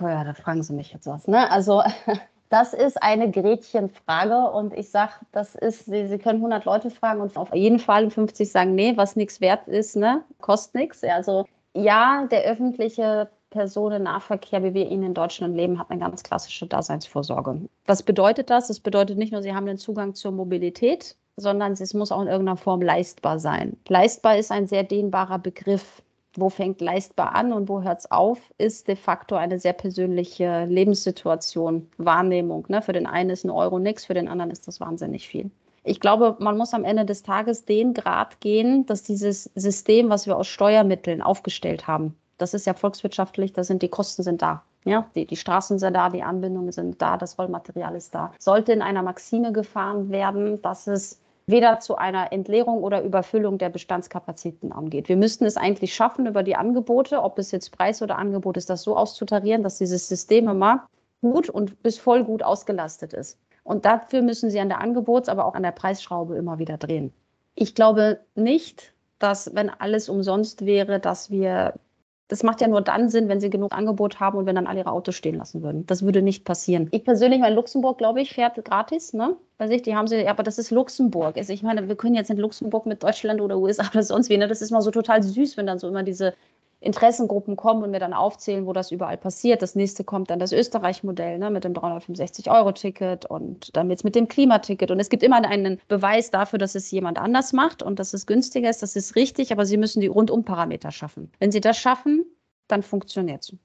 Oh 0.00 0.06
ja, 0.06 0.22
da 0.22 0.32
fragen 0.32 0.62
Sie 0.62 0.72
mich 0.72 0.92
jetzt 0.92 1.08
was. 1.08 1.26
Ne? 1.26 1.50
Also 1.50 1.82
das 2.50 2.72
ist 2.72 3.02
eine 3.02 3.32
Gretchenfrage 3.32 4.48
und 4.52 4.72
ich 4.74 4.90
sage, 4.90 5.14
das 5.32 5.56
ist, 5.56 5.86
Sie, 5.86 6.06
Sie, 6.06 6.18
können 6.18 6.38
100 6.38 6.64
Leute 6.64 6.88
fragen 6.88 7.20
und 7.20 7.36
auf 7.36 7.52
jeden 7.52 7.80
Fall 7.80 8.08
50 8.08 8.52
sagen, 8.52 8.76
nee, 8.76 8.96
was 8.96 9.16
nichts 9.16 9.40
wert 9.40 9.66
ist, 9.66 9.96
ne, 9.96 10.22
kostet 10.40 10.76
nichts. 10.76 11.02
Also 11.02 11.46
ja, 11.74 12.28
der 12.30 12.42
öffentliche 12.44 13.28
Personennahverkehr, 13.50 14.62
wie 14.62 14.74
wir 14.74 14.90
ihn 14.90 15.02
in 15.02 15.14
Deutschland 15.14 15.56
leben, 15.56 15.78
hat 15.78 15.90
eine 15.90 16.00
ganz 16.00 16.22
klassische 16.22 16.66
Daseinsvorsorge. 16.66 17.62
Was 17.86 18.02
bedeutet 18.02 18.50
das? 18.50 18.70
Es 18.70 18.80
bedeutet 18.80 19.18
nicht 19.18 19.32
nur, 19.32 19.42
Sie 19.42 19.54
haben 19.54 19.66
den 19.66 19.78
Zugang 19.78 20.14
zur 20.14 20.32
Mobilität, 20.32 21.16
sondern 21.36 21.72
es 21.72 21.94
muss 21.94 22.12
auch 22.12 22.20
in 22.22 22.28
irgendeiner 22.28 22.56
Form 22.56 22.82
leistbar 22.82 23.38
sein. 23.38 23.76
Leistbar 23.88 24.36
ist 24.36 24.50
ein 24.50 24.66
sehr 24.66 24.82
dehnbarer 24.82 25.38
Begriff. 25.38 26.02
Wo 26.36 26.50
fängt 26.50 26.80
leistbar 26.80 27.34
an 27.34 27.52
und 27.52 27.68
wo 27.68 27.82
hört 27.82 28.00
es 28.00 28.10
auf, 28.10 28.38
ist 28.58 28.86
de 28.86 28.94
facto 28.96 29.34
eine 29.34 29.58
sehr 29.58 29.72
persönliche 29.72 30.66
Lebenssituation, 30.66 31.88
Wahrnehmung. 31.96 32.66
Ne? 32.68 32.82
Für 32.82 32.92
den 32.92 33.06
einen 33.06 33.30
ist 33.30 33.44
ein 33.44 33.50
Euro 33.50 33.78
nichts, 33.78 34.04
für 34.04 34.14
den 34.14 34.28
anderen 34.28 34.50
ist 34.50 34.68
das 34.68 34.78
wahnsinnig 34.78 35.26
viel. 35.26 35.50
Ich 35.84 36.00
glaube, 36.00 36.36
man 36.38 36.58
muss 36.58 36.74
am 36.74 36.84
Ende 36.84 37.06
des 37.06 37.22
Tages 37.22 37.64
den 37.64 37.94
Grad 37.94 38.40
gehen, 38.40 38.84
dass 38.86 39.02
dieses 39.02 39.44
System, 39.54 40.10
was 40.10 40.26
wir 40.26 40.36
aus 40.36 40.46
Steuermitteln 40.46 41.22
aufgestellt 41.22 41.86
haben, 41.86 42.14
das 42.38 42.54
ist 42.54 42.66
ja 42.66 42.74
volkswirtschaftlich, 42.74 43.52
da 43.52 43.64
sind 43.64 43.82
die 43.82 43.88
Kosten 43.88 44.22
sind 44.22 44.42
da. 44.42 44.62
Ja, 44.84 45.10
die, 45.14 45.26
die 45.26 45.36
Straßen 45.36 45.78
sind 45.78 45.94
da, 45.94 46.08
die 46.08 46.22
Anbindungen 46.22 46.72
sind 46.72 47.02
da, 47.02 47.16
das 47.16 47.38
Rollmaterial 47.38 47.94
ist 47.94 48.14
da. 48.14 48.32
Sollte 48.38 48.72
in 48.72 48.80
einer 48.80 49.02
Maxime 49.02 49.52
gefahren 49.52 50.10
werden, 50.10 50.62
dass 50.62 50.86
es 50.86 51.20
weder 51.46 51.80
zu 51.80 51.96
einer 51.96 52.32
Entleerung 52.32 52.82
oder 52.82 53.02
Überfüllung 53.02 53.58
der 53.58 53.70
Bestandskapazitäten 53.70 54.70
angeht. 54.70 55.08
Wir 55.08 55.16
müssten 55.16 55.46
es 55.46 55.56
eigentlich 55.56 55.94
schaffen, 55.94 56.26
über 56.26 56.42
die 56.42 56.56
Angebote, 56.56 57.22
ob 57.22 57.38
es 57.38 57.50
jetzt 57.50 57.76
Preis 57.76 58.02
oder 58.02 58.18
Angebot 58.18 58.56
ist, 58.56 58.70
das 58.70 58.82
so 58.82 58.96
auszutarieren, 58.96 59.62
dass 59.62 59.78
dieses 59.78 60.08
System 60.08 60.48
immer 60.48 60.86
gut 61.22 61.48
und 61.48 61.82
bis 61.82 61.98
voll 61.98 62.22
gut 62.22 62.42
ausgelastet 62.42 63.14
ist. 63.14 63.38
Und 63.64 63.84
dafür 63.84 64.22
müssen 64.22 64.50
Sie 64.50 64.60
an 64.60 64.68
der 64.68 64.80
Angebots-, 64.80 65.28
aber 65.28 65.46
auch 65.46 65.54
an 65.54 65.62
der 65.62 65.72
Preisschraube 65.72 66.36
immer 66.36 66.58
wieder 66.58 66.76
drehen. 66.76 67.12
Ich 67.54 67.74
glaube 67.74 68.20
nicht, 68.34 68.92
dass, 69.18 69.54
wenn 69.54 69.70
alles 69.70 70.08
umsonst 70.08 70.64
wäre, 70.64 71.00
dass 71.00 71.30
wir 71.30 71.74
das 72.28 72.42
macht 72.42 72.60
ja 72.60 72.68
nur 72.68 72.82
dann 72.82 73.08
Sinn, 73.08 73.28
wenn 73.28 73.40
sie 73.40 73.50
genug 73.50 73.72
Angebot 73.74 74.20
haben 74.20 74.38
und 74.38 74.46
wenn 74.46 74.54
dann 74.54 74.66
alle 74.66 74.80
ihre 74.80 74.92
Autos 74.92 75.14
stehen 75.14 75.36
lassen 75.36 75.62
würden. 75.62 75.86
Das 75.86 76.02
würde 76.02 76.22
nicht 76.22 76.44
passieren. 76.44 76.88
Ich 76.90 77.04
persönlich, 77.04 77.40
mein 77.40 77.54
Luxemburg, 77.54 77.98
glaube 77.98 78.20
ich, 78.20 78.34
fährt 78.34 78.62
gratis, 78.64 79.14
ne? 79.14 79.36
Weiß 79.56 79.70
ich, 79.70 79.82
die 79.82 79.96
haben 79.96 80.06
sie, 80.06 80.28
aber 80.28 80.42
das 80.42 80.58
ist 80.58 80.70
Luxemburg. 80.70 81.36
Also 81.36 81.52
ich 81.52 81.62
meine, 81.62 81.88
wir 81.88 81.96
können 81.96 82.14
jetzt 82.14 82.30
in 82.30 82.36
Luxemburg 82.36 82.86
mit 82.86 83.02
Deutschland 83.02 83.40
oder 83.40 83.58
USA 83.58 83.88
oder 83.90 84.02
sonst 84.02 84.28
wie, 84.28 84.36
ne? 84.36 84.46
Das 84.46 84.62
ist 84.62 84.70
mal 84.70 84.82
so 84.82 84.90
total 84.90 85.22
süß, 85.22 85.56
wenn 85.56 85.66
dann 85.66 85.78
so 85.78 85.88
immer 85.88 86.02
diese 86.02 86.34
Interessengruppen 86.80 87.56
kommen 87.56 87.82
und 87.82 87.90
mir 87.90 87.98
dann 87.98 88.12
aufzählen, 88.12 88.66
wo 88.66 88.72
das 88.72 88.92
überall 88.92 89.16
passiert. 89.16 89.62
Das 89.62 89.74
nächste 89.74 90.04
kommt 90.04 90.30
dann 90.30 90.38
das 90.38 90.52
Österreich-Modell 90.52 91.38
ne, 91.38 91.50
mit 91.50 91.64
dem 91.64 91.72
365-Euro-Ticket 91.72 93.26
und 93.26 93.76
dann 93.76 93.90
jetzt 93.90 94.04
mit 94.04 94.14
dem 94.14 94.28
Klimaticket. 94.28 94.90
Und 94.90 95.00
es 95.00 95.08
gibt 95.08 95.22
immer 95.22 95.44
einen 95.44 95.80
Beweis 95.88 96.30
dafür, 96.30 96.58
dass 96.58 96.76
es 96.76 96.90
jemand 96.90 97.18
anders 97.18 97.52
macht 97.52 97.82
und 97.82 97.98
dass 97.98 98.14
es 98.14 98.26
günstiger 98.26 98.70
ist. 98.70 98.82
Das 98.82 98.94
ist 98.94 99.16
richtig, 99.16 99.50
aber 99.50 99.66
Sie 99.66 99.76
müssen 99.76 100.00
die 100.00 100.06
Rundumparameter 100.06 100.92
schaffen. 100.92 101.32
Wenn 101.40 101.50
Sie 101.50 101.60
das 101.60 101.78
schaffen, 101.78 102.24
dann 102.68 102.82
funktioniert 102.82 103.42
es. 103.42 103.56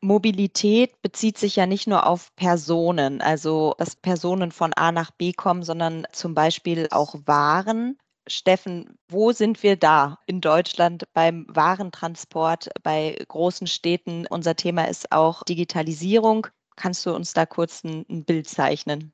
Mobilität 0.00 1.00
bezieht 1.00 1.38
sich 1.38 1.54
ja 1.54 1.66
nicht 1.66 1.86
nur 1.86 2.06
auf 2.06 2.34
Personen, 2.34 3.20
also 3.20 3.74
dass 3.78 3.94
Personen 3.94 4.50
von 4.50 4.72
A 4.72 4.90
nach 4.90 5.12
B 5.12 5.32
kommen, 5.32 5.62
sondern 5.62 6.06
zum 6.10 6.34
Beispiel 6.34 6.88
auch 6.90 7.14
Waren. 7.24 7.98
Steffen, 8.28 8.98
wo 9.08 9.32
sind 9.32 9.62
wir 9.62 9.76
da 9.76 10.18
in 10.26 10.40
Deutschland 10.40 11.04
beim 11.12 11.46
Warentransport 11.48 12.68
bei 12.82 13.16
großen 13.28 13.66
Städten? 13.66 14.26
Unser 14.28 14.56
Thema 14.56 14.84
ist 14.88 15.10
auch 15.12 15.42
Digitalisierung. 15.42 16.46
Kannst 16.76 17.04
du 17.04 17.14
uns 17.14 17.32
da 17.32 17.46
kurz 17.46 17.84
ein, 17.84 18.06
ein 18.08 18.24
Bild 18.24 18.48
zeichnen? 18.48 19.12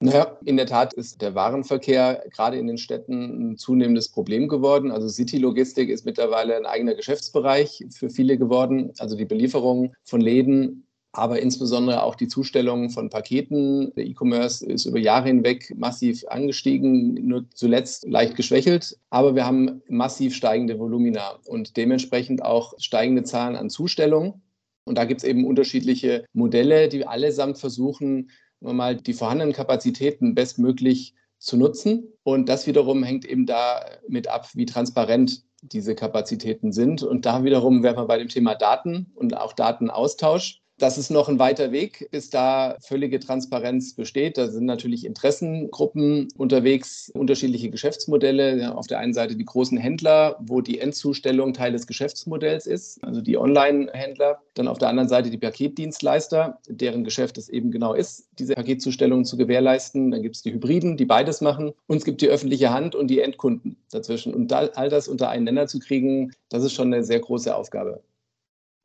Naja, 0.00 0.38
in 0.44 0.56
der 0.56 0.66
Tat 0.66 0.94
ist 0.94 1.20
der 1.20 1.34
Warenverkehr 1.34 2.24
gerade 2.30 2.56
in 2.56 2.68
den 2.68 2.78
Städten 2.78 3.50
ein 3.50 3.56
zunehmendes 3.56 4.08
Problem 4.08 4.46
geworden. 4.46 4.92
Also 4.92 5.08
City-Logistik 5.08 5.88
ist 5.88 6.04
mittlerweile 6.04 6.56
ein 6.56 6.66
eigener 6.66 6.94
Geschäftsbereich 6.94 7.84
für 7.90 8.08
viele 8.08 8.38
geworden. 8.38 8.92
Also 8.98 9.16
die 9.16 9.24
Belieferung 9.24 9.94
von 10.04 10.20
Läden 10.20 10.87
aber 11.18 11.40
insbesondere 11.40 12.04
auch 12.04 12.14
die 12.14 12.28
Zustellung 12.28 12.90
von 12.90 13.10
Paketen. 13.10 13.92
Der 13.96 14.06
E-Commerce 14.06 14.64
ist 14.64 14.86
über 14.86 14.98
Jahre 14.98 15.26
hinweg 15.26 15.74
massiv 15.76 16.24
angestiegen, 16.28 17.14
nur 17.26 17.44
zuletzt 17.50 18.06
leicht 18.08 18.36
geschwächelt, 18.36 18.96
aber 19.10 19.34
wir 19.34 19.44
haben 19.44 19.82
massiv 19.88 20.34
steigende 20.34 20.78
Volumina 20.78 21.38
und 21.46 21.76
dementsprechend 21.76 22.44
auch 22.44 22.74
steigende 22.78 23.24
Zahlen 23.24 23.56
an 23.56 23.68
Zustellungen. 23.68 24.42
Und 24.84 24.96
da 24.96 25.04
gibt 25.04 25.22
es 25.22 25.28
eben 25.28 25.44
unterschiedliche 25.44 26.24
Modelle, 26.32 26.88
die 26.88 27.04
allesamt 27.04 27.58
versuchen, 27.58 28.30
mal 28.60 28.96
die 28.96 29.12
vorhandenen 29.12 29.52
Kapazitäten 29.52 30.34
bestmöglich 30.34 31.14
zu 31.38 31.56
nutzen. 31.56 32.12
Und 32.22 32.48
das 32.48 32.66
wiederum 32.66 33.02
hängt 33.02 33.24
eben 33.24 33.44
damit 33.44 34.28
ab, 34.28 34.48
wie 34.54 34.66
transparent 34.66 35.42
diese 35.62 35.94
Kapazitäten 35.94 36.72
sind. 36.72 37.02
Und 37.02 37.26
da 37.26 37.44
wiederum 37.44 37.82
wären 37.82 37.96
wir 37.96 38.06
bei 38.06 38.18
dem 38.18 38.28
Thema 38.28 38.54
Daten 38.54 39.10
und 39.14 39.36
auch 39.36 39.52
Datenaustausch. 39.52 40.60
Das 40.78 40.96
ist 40.96 41.10
noch 41.10 41.28
ein 41.28 41.40
weiter 41.40 41.72
Weg, 41.72 42.08
bis 42.12 42.30
da 42.30 42.76
völlige 42.80 43.18
Transparenz 43.18 43.94
besteht. 43.94 44.38
Da 44.38 44.46
sind 44.46 44.64
natürlich 44.64 45.04
Interessengruppen 45.04 46.28
unterwegs, 46.36 47.10
unterschiedliche 47.12 47.68
Geschäftsmodelle. 47.68 48.76
Auf 48.76 48.86
der 48.86 49.00
einen 49.00 49.12
Seite 49.12 49.34
die 49.34 49.44
großen 49.44 49.76
Händler, 49.76 50.36
wo 50.38 50.60
die 50.60 50.78
Endzustellung 50.78 51.52
Teil 51.52 51.72
des 51.72 51.88
Geschäftsmodells 51.88 52.68
ist, 52.68 53.02
also 53.02 53.20
die 53.20 53.36
Online-Händler. 53.36 54.40
Dann 54.54 54.68
auf 54.68 54.78
der 54.78 54.88
anderen 54.88 55.08
Seite 55.08 55.30
die 55.30 55.38
Paketdienstleister, 55.38 56.60
deren 56.68 57.02
Geschäft 57.02 57.38
es 57.38 57.48
eben 57.48 57.72
genau 57.72 57.94
ist, 57.94 58.28
diese 58.38 58.54
Paketzustellung 58.54 59.24
zu 59.24 59.36
gewährleisten. 59.36 60.12
Dann 60.12 60.22
gibt 60.22 60.36
es 60.36 60.42
die 60.42 60.52
Hybriden, 60.52 60.96
die 60.96 61.06
beides 61.06 61.40
machen. 61.40 61.72
Und 61.88 61.96
es 61.96 62.04
gibt 62.04 62.20
die 62.20 62.28
öffentliche 62.28 62.70
Hand 62.70 62.94
und 62.94 63.08
die 63.08 63.18
Endkunden 63.18 63.76
dazwischen. 63.90 64.32
Und 64.32 64.52
all 64.52 64.88
das 64.88 65.08
unter 65.08 65.28
einen 65.28 65.42
Nenner 65.42 65.66
zu 65.66 65.80
kriegen, 65.80 66.34
das 66.50 66.62
ist 66.62 66.74
schon 66.74 66.94
eine 66.94 67.02
sehr 67.02 67.18
große 67.18 67.52
Aufgabe. 67.52 68.00